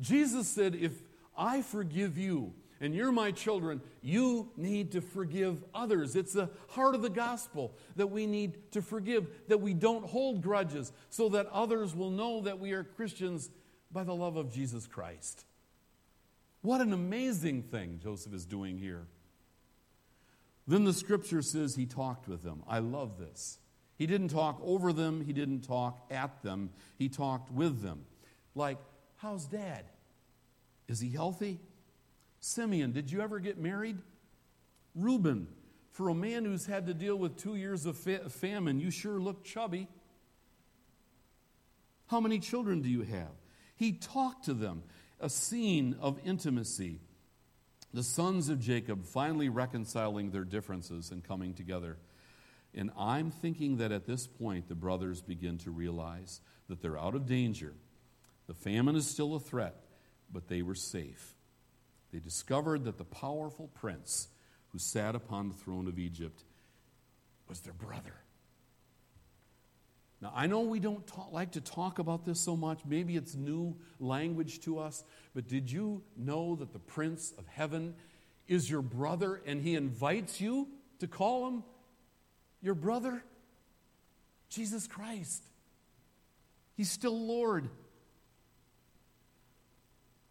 Jesus 0.01 0.49
said, 0.49 0.75
If 0.75 0.93
I 1.39 1.63
forgive 1.63 2.19
you 2.19 2.53
and 2.81 2.95
you're 2.95 3.13
my 3.13 3.33
children, 3.33 3.81
you 4.03 4.51
need 4.57 4.93
to 4.93 5.01
forgive 5.01 5.65
others. 5.75 6.15
It's 6.15 6.33
the 6.33 6.51
heart 6.69 6.95
of 6.95 7.03
the 7.03 7.11
gospel 7.11 7.75
that 7.97 8.09
we 8.09 8.27
need 8.27 8.73
to 8.73 8.83
forgive, 8.83 9.27
that 9.49 9.61
we 9.61 9.75
don't 9.75 10.05
hold 10.05 10.43
grudges, 10.43 10.93
so 11.11 11.29
that 11.31 11.47
others 11.47 11.95
will 11.95 12.11
know 12.11 12.43
that 12.43 12.61
we 12.61 12.73
are 12.73 12.85
Christians 12.85 13.51
by 13.91 14.05
the 14.05 14.15
love 14.15 14.37
of 14.37 14.53
Jesus 14.53 14.87
Christ. 14.87 15.45
What 16.63 16.81
an 16.81 16.93
amazing 16.93 17.63
thing 17.63 17.99
Joseph 18.03 18.33
is 18.33 18.45
doing 18.45 18.79
here. 18.79 19.07
Then 20.67 20.85
the 20.85 20.93
scripture 20.93 21.43
says 21.43 21.75
he 21.75 21.87
talked 21.87 22.29
with 22.29 22.43
them. 22.43 22.63
I 22.69 22.79
love 22.79 23.19
this. 23.19 23.59
He 23.97 24.07
didn't 24.07 24.29
talk 24.29 24.61
over 24.63 24.93
them, 24.93 25.25
he 25.25 25.33
didn't 25.33 25.63
talk 25.63 26.07
at 26.11 26.43
them, 26.43 26.71
he 26.97 27.09
talked 27.09 27.51
with 27.51 27.83
them. 27.83 28.05
Like, 28.55 28.79
How's 29.19 29.47
dad? 29.47 29.85
Is 30.89 31.01
he 31.01 31.11
healthy? 31.11 31.61
Simeon, 32.41 32.93
did 32.93 33.11
you 33.11 33.21
ever 33.21 33.39
get 33.41 33.59
married? 33.59 33.99
Reuben, 34.95 35.49
for 35.93 36.09
a 36.09 36.15
man 36.15 36.45
who's 36.45 36.67
had 36.67 36.87
to 36.87 36.95
deal 36.95 37.17
with 37.17 37.37
two 37.37 37.57
years 37.57 37.87
of 37.87 37.97
fa- 37.97 38.31
famine, 38.31 38.81
you 38.81 38.91
sure 38.91 39.21
look 39.21 39.45
chubby. 39.45 39.89
How 42.07 42.21
many 42.21 42.39
children 42.39 42.81
do 42.81 42.89
you 42.89 43.03
have? 43.03 43.33
He 43.77 43.93
talked 43.93 44.47
to 44.47 44.55
them, 44.55 44.83
a 45.21 45.29
scene 45.29 45.97
of 46.01 46.19
intimacy. 46.25 47.01
The 47.93 48.03
sons 48.03 48.49
of 48.49 48.61
Jacob 48.61 49.05
finally 49.05 49.49
reconciling 49.49 50.31
their 50.31 50.45
differences 50.45 51.11
and 51.11 51.23
coming 51.23 51.55
together. 51.55 51.99
And 52.75 52.91
I'm 52.99 53.31
thinking 53.31 53.79
that 53.79 53.93
at 53.93 54.07
this 54.07 54.27
point, 54.27 54.69
the 54.69 54.75
brothers 54.75 55.21
begin 55.23 55.59
to 55.59 55.71
realize 55.71 56.41
that 56.69 56.81
they're 56.81 56.99
out 56.99 57.15
of 57.15 57.27
danger 57.27 57.75
the 58.49 58.55
famine 58.55 58.97
is 58.97 59.07
still 59.07 59.35
a 59.35 59.41
threat, 59.41 59.77
but 60.33 60.49
they 60.49 60.63
were 60.63 60.75
safe. 60.75 61.35
They 62.13 62.19
discovered 62.19 62.85
that 62.85 62.99
the 62.99 63.05
powerful 63.05 63.69
prince 63.75 64.29
who 64.69 64.79
sat 64.79 65.15
upon 65.15 65.49
the 65.49 65.55
throne 65.55 65.89
of 65.89 65.99
Egypt 65.99 66.45
was 67.49 67.61
their 67.61 67.73
brother. 67.73 68.15
Now, 70.21 70.33
I 70.35 70.47
know 70.47 70.61
we 70.61 70.81
don't 70.81 71.07
talk, 71.07 71.33
like 71.33 71.53
to 71.53 71.61
talk 71.61 71.99
about 71.99 72.25
this 72.25 72.41
so 72.41 72.57
much. 72.57 72.81
Maybe 72.85 73.17
it's 73.17 73.35
new 73.35 73.77
language 74.01 74.61
to 74.63 74.79
us. 74.79 75.05
But 75.35 75.47
did 75.47 75.71
you 75.71 76.03
know 76.17 76.57
that 76.57 76.73
the 76.73 76.81
Prince 76.81 77.33
of 77.39 77.47
Heaven 77.47 77.95
is 78.49 78.69
your 78.69 78.83
brother 78.83 79.41
and 79.47 79.63
he 79.63 79.77
invites 79.77 80.41
you 80.41 80.69
to 80.99 81.07
call 81.07 81.47
him 81.47 81.63
your 82.61 82.75
brother? 82.75 83.23
Jesus 84.49 84.89
Christ. 84.89 85.45
He's 86.77 86.91
still 86.91 87.27
Lord. 87.27 87.69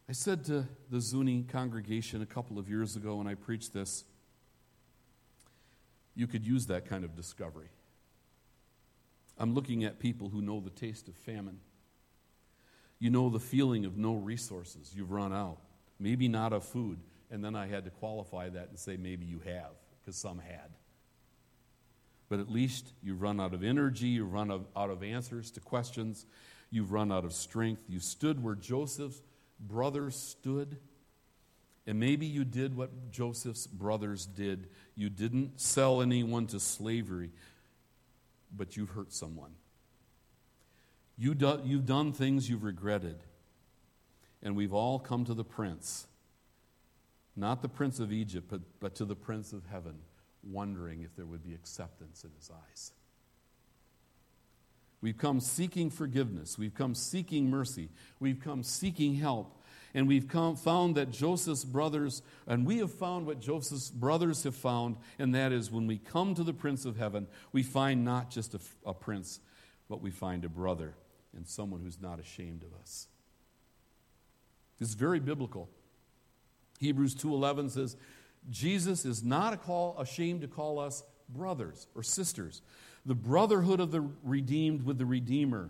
I 0.10 0.14
said 0.14 0.46
to 0.46 0.66
the 0.90 1.02
Zuni 1.02 1.44
congregation 1.44 2.22
a 2.22 2.26
couple 2.26 2.58
of 2.58 2.70
years 2.70 2.96
ago 2.96 3.18
when 3.18 3.28
I 3.28 3.36
preached 3.36 3.74
this, 3.74 4.06
you 6.16 6.28
could 6.28 6.46
use 6.46 6.68
that 6.68 6.86
kind 6.86 7.04
of 7.04 7.14
discovery. 7.14 7.68
I'm 9.38 9.54
looking 9.54 9.84
at 9.84 10.00
people 10.00 10.30
who 10.30 10.42
know 10.42 10.62
the 10.62 10.70
taste 10.70 11.10
of 11.10 11.16
famine. 11.16 11.60
You 13.00 13.10
know 13.10 13.30
the 13.30 13.40
feeling 13.40 13.86
of 13.86 13.98
no 13.98 14.16
resources. 14.16 14.94
You've 14.96 15.12
run 15.12 15.34
out. 15.34 15.58
Maybe 16.00 16.28
not 16.28 16.54
of 16.54 16.64
food, 16.64 17.00
And 17.30 17.44
then 17.44 17.56
I 17.56 17.68
had 17.68 17.84
to 17.84 17.90
qualify 17.90 18.50
that 18.50 18.70
and 18.70 18.80
say, 18.80 18.96
maybe 18.96 19.26
you 19.26 19.40
have, 19.40 19.72
because 20.00 20.16
some 20.16 20.40
had. 20.40 20.72
But 22.30 22.40
at 22.40 22.50
least 22.50 22.94
you've 23.04 23.22
run 23.22 23.42
out 23.42 23.54
of 23.54 23.64
energy, 23.64 24.08
you've 24.08 24.32
run 24.32 24.52
out 24.52 24.90
of 24.90 25.04
answers 25.04 25.52
to 25.52 25.60
questions, 25.60 26.26
you've 26.72 26.92
run 26.94 27.12
out 27.12 27.26
of 27.26 27.34
strength. 27.34 27.84
You 27.90 28.00
stood 28.00 28.42
where 28.42 28.56
Joseph's 28.56 29.22
brothers 29.60 30.16
stood. 30.16 30.78
And 31.86 32.00
maybe 32.00 32.26
you 32.26 32.44
did 32.44 32.76
what 32.76 33.12
Joseph's 33.12 33.66
brothers 33.66 34.26
did. 34.26 34.68
You 34.96 35.10
didn't 35.10 35.62
sell 35.62 36.02
anyone 36.02 36.48
to 36.48 36.60
slavery, 36.60 37.32
but 38.56 38.76
you 38.76 38.86
hurt 38.86 39.14
someone. 39.14 39.52
You 41.18 41.34
do, 41.34 41.62
you've 41.64 41.86
done 41.86 42.12
things 42.12 42.50
you've 42.50 42.64
regretted. 42.64 43.18
And 44.44 44.56
we've 44.56 44.74
all 44.74 45.00
come 45.00 45.26
to 45.26 45.34
the 45.34 45.44
prince, 45.44 46.06
not 47.36 47.62
the 47.62 47.70
prince 47.70 48.00
of 48.00 48.12
Egypt, 48.12 48.48
but, 48.50 48.62
but 48.80 48.96
to 48.96 49.06
the 49.06 49.16
prince 49.16 49.52
of 49.52 49.66
heaven, 49.66 49.96
wondering 50.44 51.02
if 51.02 51.16
there 51.16 51.26
would 51.26 51.44
be 51.44 51.54
acceptance 51.54 52.24
in 52.24 52.30
his 52.38 52.52
eyes. 52.52 52.92
We've 55.02 55.18
come 55.18 55.40
seeking 55.40 55.90
forgiveness. 55.90 56.58
We've 56.58 56.74
come 56.74 56.96
seeking 56.96 57.50
mercy. 57.50 57.90
We've 58.20 58.40
come 58.40 58.64
seeking 58.64 59.16
help. 59.16 59.54
And 59.94 60.08
we've 60.08 60.28
come, 60.28 60.56
found 60.56 60.96
that 60.96 61.12
Joseph's 61.12 61.64
brothers, 61.64 62.22
and 62.46 62.66
we 62.66 62.80
have 62.80 62.94
found 62.94 63.26
what 63.26 63.40
Joseph's 63.40 63.90
brothers 63.90 64.44
have 64.44 64.56
found, 64.56 64.98
and 65.18 65.34
that 65.34 65.52
is 65.52 65.72
when 65.72 65.88
we 65.88 65.98
come 65.98 66.36
to 66.36 66.44
the 66.44 66.54
Prince 66.54 66.86
of 66.86 66.98
Heaven, 66.98 67.28
we 67.52 67.64
find 67.64 68.04
not 68.04 68.30
just 68.30 68.54
a, 68.54 68.60
a 68.86 68.94
prince, 68.94 69.40
but 69.90 70.02
we 70.02 70.12
find 70.12 70.46
a 70.46 70.50
brother 70.50 70.94
and 71.36 71.48
someone 71.48 71.82
who's 71.82 72.02
not 72.02 72.20
ashamed 72.20 72.64
of 72.64 72.74
us. 72.80 73.08
It's 74.80 74.94
very 74.94 75.20
biblical. 75.20 75.70
Hebrews 76.80 77.16
2:11 77.16 77.72
says, 77.72 77.96
Jesus 78.50 79.06
is 79.06 79.24
not 79.24 79.64
call, 79.64 79.96
ashamed 80.00 80.42
to 80.42 80.48
call 80.48 80.80
us 80.80 81.04
brothers 81.30 81.88
or 81.96 82.04
sisters. 82.04 82.62
The 83.08 83.16
brotherhood 83.16 83.80
of 83.80 83.92
the 83.92 84.06
redeemed 84.24 84.84
with 84.84 84.98
the 84.98 85.06
Redeemer. 85.06 85.70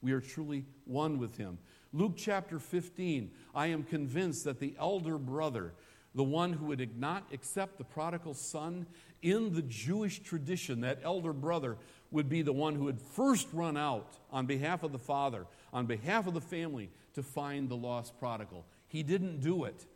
We 0.00 0.12
are 0.12 0.20
truly 0.20 0.64
one 0.84 1.18
with 1.18 1.36
him. 1.36 1.58
Luke 1.92 2.12
chapter 2.16 2.60
15, 2.60 3.30
I 3.56 3.66
am 3.66 3.82
convinced 3.82 4.44
that 4.44 4.60
the 4.60 4.74
elder 4.78 5.18
brother, 5.18 5.72
the 6.14 6.22
one 6.22 6.52
who 6.52 6.66
would 6.66 6.96
not 6.98 7.24
accept 7.32 7.76
the 7.76 7.84
prodigal 7.84 8.34
son, 8.34 8.86
in 9.20 9.52
the 9.52 9.62
Jewish 9.62 10.20
tradition, 10.20 10.82
that 10.82 11.00
elder 11.02 11.32
brother 11.32 11.76
would 12.12 12.28
be 12.28 12.42
the 12.42 12.52
one 12.52 12.76
who 12.76 12.84
would 12.84 13.00
first 13.00 13.48
run 13.52 13.76
out 13.76 14.16
on 14.30 14.46
behalf 14.46 14.84
of 14.84 14.92
the 14.92 14.98
father, 14.98 15.46
on 15.72 15.86
behalf 15.86 16.28
of 16.28 16.34
the 16.34 16.40
family, 16.40 16.88
to 17.14 17.22
find 17.24 17.68
the 17.68 17.76
lost 17.76 18.16
prodigal. 18.20 18.64
He 18.86 19.02
didn't 19.02 19.40
do 19.40 19.64
it, 19.64 19.86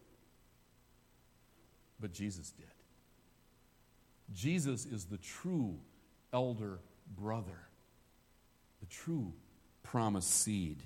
but 2.01 2.13
Jesus 2.13 2.51
did. 2.51 2.67
Jesus 4.35 4.87
is 4.87 5.05
the 5.05 5.19
true 5.19 5.79
elder 6.33 6.79
brother, 7.17 7.59
the 8.81 8.87
true 8.87 9.33
promised 9.83 10.31
seed. 10.31 10.83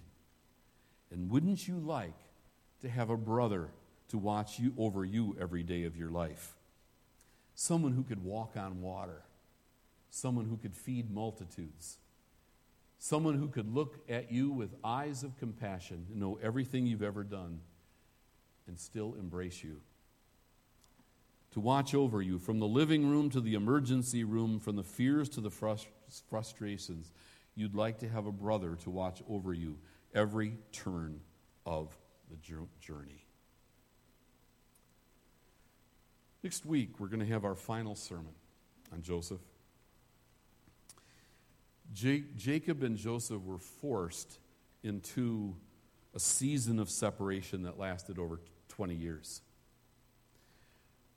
And 1.10 1.30
wouldn't 1.30 1.66
you 1.68 1.78
like 1.78 2.18
to 2.80 2.88
have 2.88 3.10
a 3.10 3.16
brother 3.16 3.68
to 4.08 4.18
watch 4.18 4.58
you 4.58 4.72
over 4.78 5.04
you 5.04 5.36
every 5.40 5.62
day 5.62 5.84
of 5.84 5.96
your 5.96 6.10
life? 6.10 6.54
Someone 7.54 7.92
who 7.92 8.02
could 8.02 8.24
walk 8.24 8.56
on 8.56 8.80
water, 8.80 9.22
someone 10.10 10.46
who 10.46 10.56
could 10.56 10.74
feed 10.74 11.10
multitudes, 11.10 11.98
someone 12.98 13.34
who 13.34 13.48
could 13.48 13.74
look 13.74 13.98
at 14.08 14.30
you 14.30 14.50
with 14.50 14.74
eyes 14.84 15.22
of 15.22 15.36
compassion 15.38 16.06
and 16.10 16.20
know 16.20 16.38
everything 16.42 16.86
you've 16.86 17.02
ever 17.02 17.24
done 17.24 17.60
and 18.66 18.78
still 18.78 19.14
embrace 19.18 19.62
you. 19.62 19.80
To 21.52 21.60
watch 21.60 21.94
over 21.94 22.22
you 22.22 22.38
from 22.38 22.58
the 22.58 22.66
living 22.66 23.10
room 23.10 23.28
to 23.30 23.40
the 23.40 23.54
emergency 23.54 24.24
room, 24.24 24.58
from 24.58 24.76
the 24.76 24.82
fears 24.82 25.28
to 25.30 25.40
the 25.40 25.50
frustrations. 25.50 27.12
You'd 27.54 27.74
like 27.74 27.98
to 27.98 28.08
have 28.08 28.26
a 28.26 28.32
brother 28.32 28.76
to 28.82 28.90
watch 28.90 29.22
over 29.28 29.52
you 29.52 29.78
every 30.14 30.58
turn 30.72 31.20
of 31.66 31.96
the 32.30 32.36
journey. 32.80 33.26
Next 36.42 36.66
week, 36.66 36.98
we're 36.98 37.08
going 37.08 37.20
to 37.20 37.26
have 37.26 37.44
our 37.44 37.54
final 37.54 37.94
sermon 37.94 38.32
on 38.92 39.02
Joseph. 39.02 39.40
J- 41.92 42.24
Jacob 42.36 42.82
and 42.82 42.96
Joseph 42.96 43.42
were 43.42 43.58
forced 43.58 44.38
into 44.82 45.54
a 46.14 46.20
season 46.20 46.78
of 46.78 46.90
separation 46.90 47.62
that 47.62 47.78
lasted 47.78 48.18
over 48.18 48.40
20 48.68 48.94
years. 48.94 49.42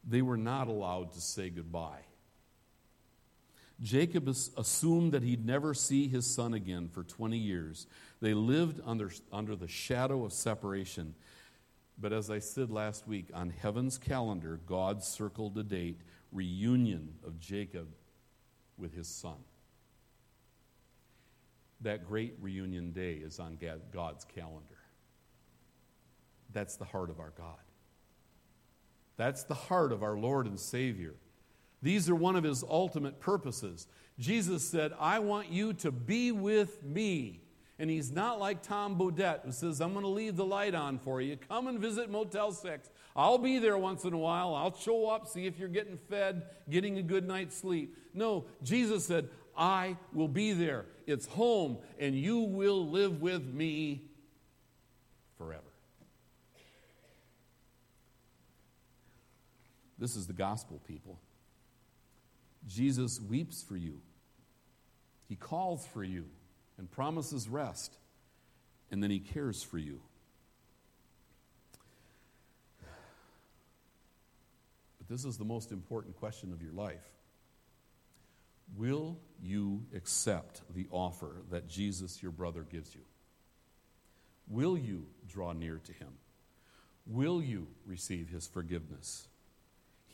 They 0.07 0.21
were 0.21 0.37
not 0.37 0.67
allowed 0.67 1.13
to 1.13 1.21
say 1.21 1.49
goodbye. 1.49 2.03
Jacob 3.81 4.29
assumed 4.29 5.11
that 5.11 5.23
he'd 5.23 5.45
never 5.45 5.73
see 5.73 6.07
his 6.07 6.25
son 6.25 6.53
again 6.53 6.87
for 6.87 7.03
20 7.03 7.37
years. 7.37 7.87
They 8.21 8.33
lived 8.33 8.79
under, 8.85 9.11
under 9.33 9.55
the 9.55 9.67
shadow 9.67 10.23
of 10.23 10.31
separation. 10.31 11.13
But 11.97 12.13
as 12.13 12.29
I 12.29 12.39
said 12.39 12.69
last 12.69 13.07
week, 13.07 13.27
on 13.33 13.49
heaven's 13.49 13.97
calendar, 13.97 14.59
God 14.65 15.03
circled 15.03 15.57
a 15.57 15.63
date 15.63 15.99
reunion 16.31 17.15
of 17.25 17.39
Jacob 17.39 17.87
with 18.77 18.93
his 18.93 19.07
son. 19.07 19.37
That 21.81 22.07
great 22.07 22.35
reunion 22.39 22.91
day 22.91 23.13
is 23.13 23.39
on 23.39 23.57
God's 23.91 24.25
calendar. 24.25 24.77
That's 26.51 26.77
the 26.77 26.85
heart 26.85 27.09
of 27.09 27.19
our 27.19 27.33
God. 27.37 27.64
That's 29.17 29.43
the 29.43 29.53
heart 29.53 29.91
of 29.91 30.03
our 30.03 30.17
Lord 30.17 30.45
and 30.45 30.59
Savior. 30.59 31.15
These 31.81 32.09
are 32.09 32.15
one 32.15 32.35
of 32.35 32.43
his 32.43 32.63
ultimate 32.63 33.19
purposes. 33.19 33.87
Jesus 34.17 34.67
said, 34.67 34.93
I 34.99 35.19
want 35.19 35.49
you 35.51 35.73
to 35.73 35.91
be 35.91 36.31
with 36.31 36.83
me. 36.83 37.41
And 37.77 37.89
he's 37.89 38.11
not 38.11 38.39
like 38.39 38.63
Tom 38.63 38.97
Bodett 38.97 39.43
who 39.43 39.51
says, 39.51 39.81
I'm 39.81 39.91
going 39.91 40.03
to 40.05 40.09
leave 40.09 40.37
the 40.37 40.45
light 40.45 40.73
on 40.73 40.97
for 40.97 41.21
you. 41.21 41.35
Come 41.35 41.67
and 41.67 41.77
visit 41.77 42.09
Motel 42.09 42.53
6. 42.53 42.89
I'll 43.15 43.37
be 43.37 43.59
there 43.59 43.77
once 43.77 44.05
in 44.05 44.13
a 44.13 44.17
while. 44.17 44.55
I'll 44.55 44.75
show 44.75 45.09
up, 45.09 45.27
see 45.27 45.45
if 45.45 45.59
you're 45.59 45.67
getting 45.67 45.97
fed, 46.09 46.43
getting 46.69 46.97
a 46.97 47.01
good 47.01 47.27
night's 47.27 47.57
sleep. 47.57 47.97
No, 48.13 48.45
Jesus 48.63 49.05
said, 49.05 49.27
I 49.57 49.97
will 50.13 50.27
be 50.29 50.53
there. 50.53 50.85
It's 51.05 51.27
home, 51.27 51.77
and 51.99 52.15
you 52.15 52.39
will 52.39 52.89
live 52.89 53.21
with 53.21 53.45
me 53.45 54.09
forever. 55.37 55.64
This 59.97 60.15
is 60.15 60.27
the 60.27 60.33
gospel, 60.33 60.81
people. 60.87 61.19
Jesus 62.67 63.21
weeps 63.21 63.63
for 63.63 63.77
you, 63.77 64.01
He 65.27 65.35
calls 65.35 65.85
for 65.87 66.03
you 66.03 66.25
and 66.77 66.89
promises 66.91 67.47
rest, 67.47 67.97
and 68.91 69.01
then 69.01 69.11
He 69.11 69.19
cares 69.19 69.63
for 69.63 69.77
you. 69.77 70.01
But 74.97 75.07
this 75.07 75.25
is 75.25 75.37
the 75.37 75.45
most 75.45 75.71
important 75.71 76.17
question 76.17 76.51
of 76.51 76.61
your 76.61 76.73
life. 76.73 77.07
Will 78.75 79.17
you 79.41 79.85
accept 79.95 80.61
the 80.73 80.87
offer 80.89 81.43
that 81.51 81.67
Jesus, 81.67 82.21
your 82.23 82.31
brother, 82.31 82.63
gives 82.63 82.95
you? 82.95 83.01
Will 84.47 84.77
you 84.77 85.05
draw 85.27 85.53
near 85.53 85.79
to 85.83 85.93
him? 85.93 86.09
Will 87.05 87.41
you 87.41 87.67
receive 87.85 88.29
his 88.29 88.47
forgiveness? 88.47 89.27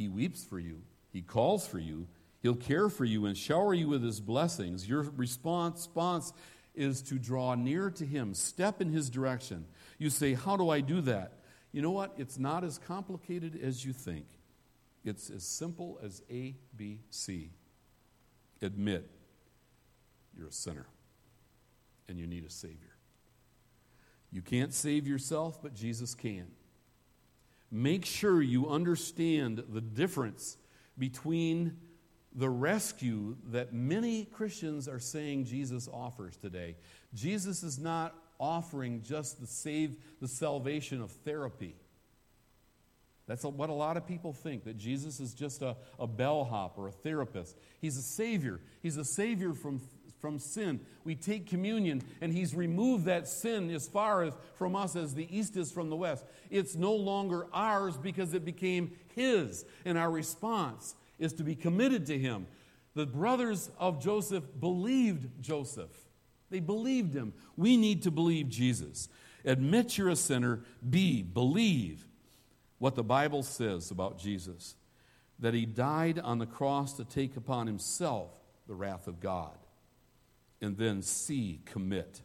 He 0.01 0.07
weeps 0.07 0.43
for 0.43 0.57
you, 0.57 0.81
he 1.13 1.21
calls 1.21 1.67
for 1.67 1.77
you, 1.77 2.07
He'll 2.41 2.55
care 2.55 2.89
for 2.89 3.05
you 3.05 3.27
and 3.27 3.37
shower 3.37 3.71
you 3.71 3.87
with 3.87 4.01
his 4.01 4.19
blessings. 4.19 4.89
Your 4.89 5.03
response, 5.15 5.87
is 6.73 7.03
to 7.03 7.19
draw 7.19 7.53
near 7.53 7.91
to 7.91 8.03
him, 8.03 8.33
step 8.33 8.81
in 8.81 8.89
his 8.89 9.11
direction. 9.11 9.65
You 9.99 10.09
say, 10.09 10.33
How 10.33 10.57
do 10.57 10.71
I 10.71 10.81
do 10.81 11.01
that? 11.01 11.33
You 11.71 11.83
know 11.83 11.91
what? 11.91 12.15
It's 12.17 12.39
not 12.39 12.63
as 12.63 12.79
complicated 12.79 13.59
as 13.61 13.85
you 13.85 13.93
think. 13.93 14.25
It's 15.05 15.29
as 15.29 15.43
simple 15.43 15.99
as 16.01 16.23
A, 16.31 16.55
B, 16.75 17.01
C. 17.11 17.51
Admit 18.59 19.07
you're 20.35 20.47
a 20.47 20.51
sinner 20.51 20.87
and 22.07 22.17
you 22.17 22.25
need 22.25 22.43
a 22.43 22.49
Savior. 22.49 22.95
You 24.31 24.41
can't 24.41 24.73
save 24.73 25.05
yourself, 25.05 25.61
but 25.61 25.75
Jesus 25.75 26.15
can. 26.15 26.47
Make 27.71 28.05
sure 28.05 28.41
you 28.41 28.69
understand 28.69 29.63
the 29.69 29.81
difference 29.81 30.57
between 30.97 31.77
the 32.33 32.49
rescue 32.49 33.37
that 33.47 33.73
many 33.73 34.25
Christians 34.25 34.87
are 34.87 34.99
saying 34.99 35.45
Jesus 35.45 35.87
offers 35.91 36.37
today. 36.37 36.75
Jesus 37.13 37.63
is 37.63 37.79
not 37.79 38.15
offering 38.39 39.01
just 39.01 39.39
the 39.39 39.47
save 39.47 39.95
the 40.19 40.27
salvation 40.27 41.01
of 41.01 41.11
therapy. 41.11 41.75
That's 43.27 43.43
what 43.43 43.69
a 43.69 43.73
lot 43.73 43.95
of 43.95 44.05
people 44.05 44.33
think 44.33 44.65
that 44.65 44.77
Jesus 44.77 45.19
is 45.19 45.33
just 45.33 45.61
a, 45.61 45.77
a 45.99 46.07
bellhop 46.07 46.77
or 46.77 46.87
a 46.87 46.91
therapist. 46.91 47.55
He's 47.79 47.95
a 47.95 48.01
savior. 48.01 48.59
He's 48.81 48.97
a 48.97 49.05
savior 49.05 49.53
from, 49.53 49.79
from 50.21 50.39
sin. 50.39 50.79
We 51.03 51.15
take 51.15 51.47
communion, 51.47 52.03
and 52.21 52.31
He's 52.31 52.55
removed 52.55 53.05
that 53.05 53.27
sin 53.27 53.69
as 53.71 53.87
far 53.87 54.23
as 54.23 54.33
from 54.55 54.75
us 54.75 54.95
as 54.95 55.15
the 55.15 55.27
east 55.35 55.57
is 55.57 55.71
from 55.71 55.89
the 55.89 55.95
west. 55.95 56.23
It's 56.49 56.75
no 56.75 56.93
longer 56.93 57.47
ours 57.51 57.97
because 57.97 58.33
it 58.33 58.45
became 58.45 58.91
His, 59.15 59.65
and 59.83 59.97
our 59.97 60.11
response 60.11 60.95
is 61.19 61.33
to 61.33 61.43
be 61.43 61.55
committed 61.55 62.05
to 62.05 62.17
Him. 62.17 62.47
The 62.93 63.05
brothers 63.05 63.69
of 63.79 64.01
Joseph 64.01 64.43
believed 64.59 65.41
Joseph. 65.41 65.91
They 66.51 66.59
believed 66.59 67.15
him. 67.15 67.33
We 67.55 67.77
need 67.77 68.03
to 68.03 68.11
believe 68.11 68.49
Jesus. 68.49 69.07
Admit 69.45 69.97
you're 69.97 70.09
a 70.09 70.15
sinner. 70.15 70.59
B, 70.87 71.23
believe 71.23 72.05
what 72.77 72.95
the 72.95 73.03
Bible 73.03 73.41
says 73.41 73.89
about 73.89 74.19
Jesus 74.19 74.75
that 75.39 75.53
he 75.55 75.65
died 75.65 76.19
on 76.19 76.37
the 76.37 76.45
cross 76.45 76.93
to 76.93 77.03
take 77.03 77.35
upon 77.35 77.65
himself 77.65 78.29
the 78.67 78.75
wrath 78.75 79.07
of 79.07 79.19
God. 79.19 79.57
And 80.61 80.77
then 80.77 81.01
C, 81.01 81.59
commit. 81.65 82.21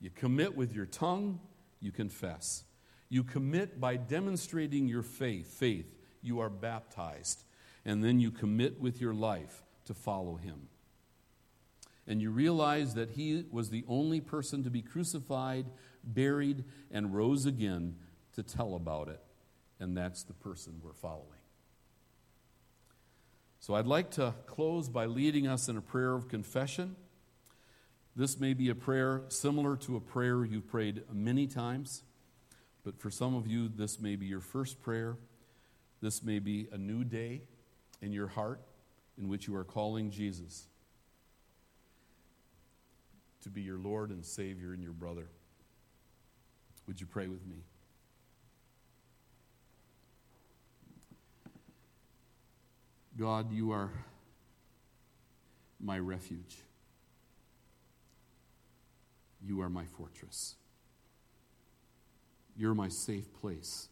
You 0.00 0.10
commit 0.10 0.56
with 0.56 0.72
your 0.72 0.86
tongue, 0.86 1.40
you 1.80 1.90
confess. 1.90 2.64
You 3.08 3.24
commit 3.24 3.80
by 3.80 3.96
demonstrating 3.96 4.86
your 4.88 5.02
faith. 5.02 5.48
Faith, 5.48 5.94
you 6.22 6.40
are 6.40 6.50
baptized. 6.50 7.44
And 7.84 8.02
then 8.02 8.20
you 8.20 8.30
commit 8.30 8.80
with 8.80 9.00
your 9.00 9.14
life 9.14 9.62
to 9.86 9.94
follow 9.94 10.36
him. 10.36 10.68
And 12.06 12.22
you 12.22 12.30
realize 12.30 12.94
that 12.94 13.10
he 13.10 13.44
was 13.50 13.70
the 13.70 13.84
only 13.88 14.20
person 14.20 14.62
to 14.64 14.70
be 14.70 14.82
crucified, 14.82 15.66
buried, 16.04 16.64
and 16.90 17.14
rose 17.14 17.46
again 17.46 17.96
to 18.34 18.42
tell 18.42 18.74
about 18.74 19.08
it. 19.08 19.20
And 19.80 19.96
that's 19.96 20.22
the 20.22 20.32
person 20.32 20.80
we're 20.82 20.92
following. 20.92 21.40
So 23.58 23.74
I'd 23.74 23.86
like 23.86 24.12
to 24.12 24.34
close 24.46 24.88
by 24.88 25.06
leading 25.06 25.48
us 25.48 25.68
in 25.68 25.76
a 25.76 25.80
prayer 25.80 26.14
of 26.14 26.28
confession. 26.28 26.94
This 28.16 28.40
may 28.40 28.54
be 28.54 28.70
a 28.70 28.74
prayer 28.74 29.22
similar 29.28 29.76
to 29.76 29.96
a 29.96 30.00
prayer 30.00 30.42
you've 30.42 30.66
prayed 30.66 31.02
many 31.12 31.46
times, 31.46 32.02
but 32.82 32.98
for 32.98 33.10
some 33.10 33.34
of 33.34 33.46
you, 33.46 33.68
this 33.68 34.00
may 34.00 34.16
be 34.16 34.24
your 34.24 34.40
first 34.40 34.80
prayer. 34.80 35.18
This 36.00 36.22
may 36.22 36.38
be 36.38 36.66
a 36.72 36.78
new 36.78 37.04
day 37.04 37.42
in 38.00 38.12
your 38.12 38.28
heart 38.28 38.62
in 39.18 39.28
which 39.28 39.46
you 39.46 39.54
are 39.54 39.64
calling 39.64 40.10
Jesus 40.10 40.66
to 43.42 43.50
be 43.50 43.60
your 43.60 43.78
Lord 43.78 44.10
and 44.10 44.24
Savior 44.24 44.72
and 44.72 44.82
your 44.82 44.92
brother. 44.92 45.28
Would 46.86 47.00
you 47.00 47.06
pray 47.06 47.28
with 47.28 47.46
me? 47.46 47.58
God, 53.18 53.52
you 53.52 53.72
are 53.72 53.90
my 55.80 55.98
refuge. 55.98 56.56
You 59.46 59.60
are 59.60 59.68
my 59.68 59.84
fortress. 59.84 60.56
You're 62.56 62.74
my 62.74 62.88
safe 62.88 63.32
place. 63.40 63.88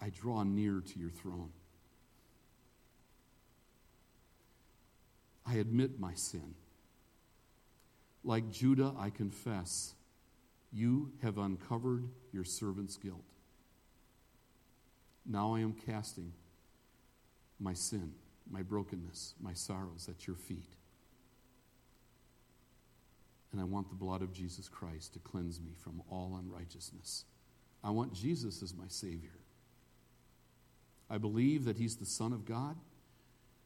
I 0.00 0.10
draw 0.10 0.42
near 0.42 0.80
to 0.80 0.98
your 0.98 1.10
throne. 1.10 1.50
I 5.46 5.56
admit 5.56 6.00
my 6.00 6.14
sin. 6.14 6.54
Like 8.24 8.50
Judah, 8.50 8.92
I 8.98 9.10
confess, 9.10 9.94
you 10.72 11.12
have 11.22 11.38
uncovered 11.38 12.08
your 12.32 12.44
servant's 12.44 12.96
guilt. 12.96 13.22
Now 15.24 15.54
I 15.54 15.60
am 15.60 15.74
casting 15.86 16.32
my 17.60 17.74
sin, 17.74 18.12
my 18.50 18.62
brokenness, 18.62 19.34
my 19.40 19.52
sorrows 19.52 20.08
at 20.08 20.26
your 20.26 20.36
feet. 20.36 20.76
And 23.52 23.60
I 23.60 23.64
want 23.64 23.90
the 23.90 23.94
blood 23.94 24.22
of 24.22 24.32
Jesus 24.32 24.68
Christ 24.68 25.12
to 25.12 25.18
cleanse 25.18 25.60
me 25.60 25.72
from 25.76 26.02
all 26.10 26.40
unrighteousness. 26.42 27.24
I 27.84 27.90
want 27.90 28.14
Jesus 28.14 28.62
as 28.62 28.74
my 28.74 28.86
Savior. 28.88 29.38
I 31.10 31.18
believe 31.18 31.66
that 31.66 31.76
He's 31.76 31.96
the 31.96 32.06
Son 32.06 32.32
of 32.32 32.46
God 32.46 32.76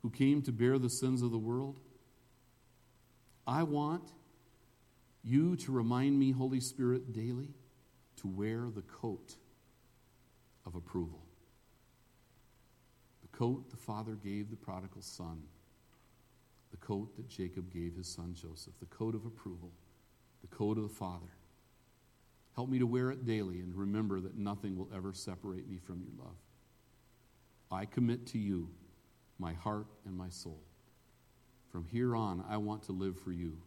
who 0.02 0.10
came 0.10 0.42
to 0.42 0.52
bear 0.52 0.78
the 0.78 0.90
sins 0.90 1.22
of 1.22 1.30
the 1.30 1.38
world. 1.38 1.78
I 3.46 3.62
want 3.62 4.10
you 5.22 5.56
to 5.56 5.72
remind 5.72 6.18
me, 6.18 6.32
Holy 6.32 6.60
Spirit, 6.60 7.12
daily 7.12 7.54
to 8.16 8.26
wear 8.26 8.68
the 8.74 8.82
coat 8.82 9.34
of 10.64 10.74
approval. 10.74 11.22
The 13.22 13.36
coat 13.36 13.70
the 13.70 13.76
Father 13.76 14.14
gave 14.14 14.50
the 14.50 14.56
prodigal 14.56 15.02
son, 15.02 15.42
coat 16.86 17.16
that 17.16 17.28
Jacob 17.28 17.72
gave 17.72 17.96
his 17.96 18.06
son 18.06 18.34
Joseph, 18.34 18.78
the 18.78 18.86
coat 18.86 19.14
of 19.14 19.26
approval, 19.26 19.72
the 20.40 20.56
coat 20.56 20.76
of 20.76 20.84
the 20.84 20.94
Father. 20.94 21.32
Help 22.54 22.68
me 22.70 22.78
to 22.78 22.86
wear 22.86 23.10
it 23.10 23.26
daily 23.26 23.60
and 23.60 23.74
remember 23.74 24.20
that 24.20 24.36
nothing 24.36 24.76
will 24.76 24.88
ever 24.94 25.12
separate 25.12 25.68
me 25.68 25.78
from 25.78 26.00
your 26.00 26.24
love. 26.24 26.36
I 27.70 27.84
commit 27.84 28.26
to 28.28 28.38
you 28.38 28.68
my 29.38 29.52
heart 29.52 29.86
and 30.06 30.16
my 30.16 30.28
soul. 30.28 30.62
From 31.70 31.84
here 31.84 32.14
on, 32.16 32.44
I 32.48 32.56
want 32.56 32.84
to 32.84 32.92
live 32.92 33.18
for 33.18 33.32
you 33.32 33.58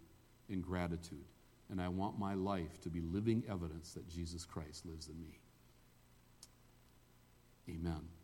in 0.48 0.62
gratitude 0.62 1.26
and 1.70 1.80
I 1.80 1.88
want 1.90 2.18
my 2.18 2.34
life 2.34 2.82
to 2.82 2.90
be 2.90 3.02
living 3.02 3.44
evidence 3.50 3.94
that 3.94 4.08
Jesus 4.10 4.46
Christ 4.46 4.86
lives 4.86 5.08
in 5.08 5.22
me. 5.22 5.40
Amen. 7.70 8.19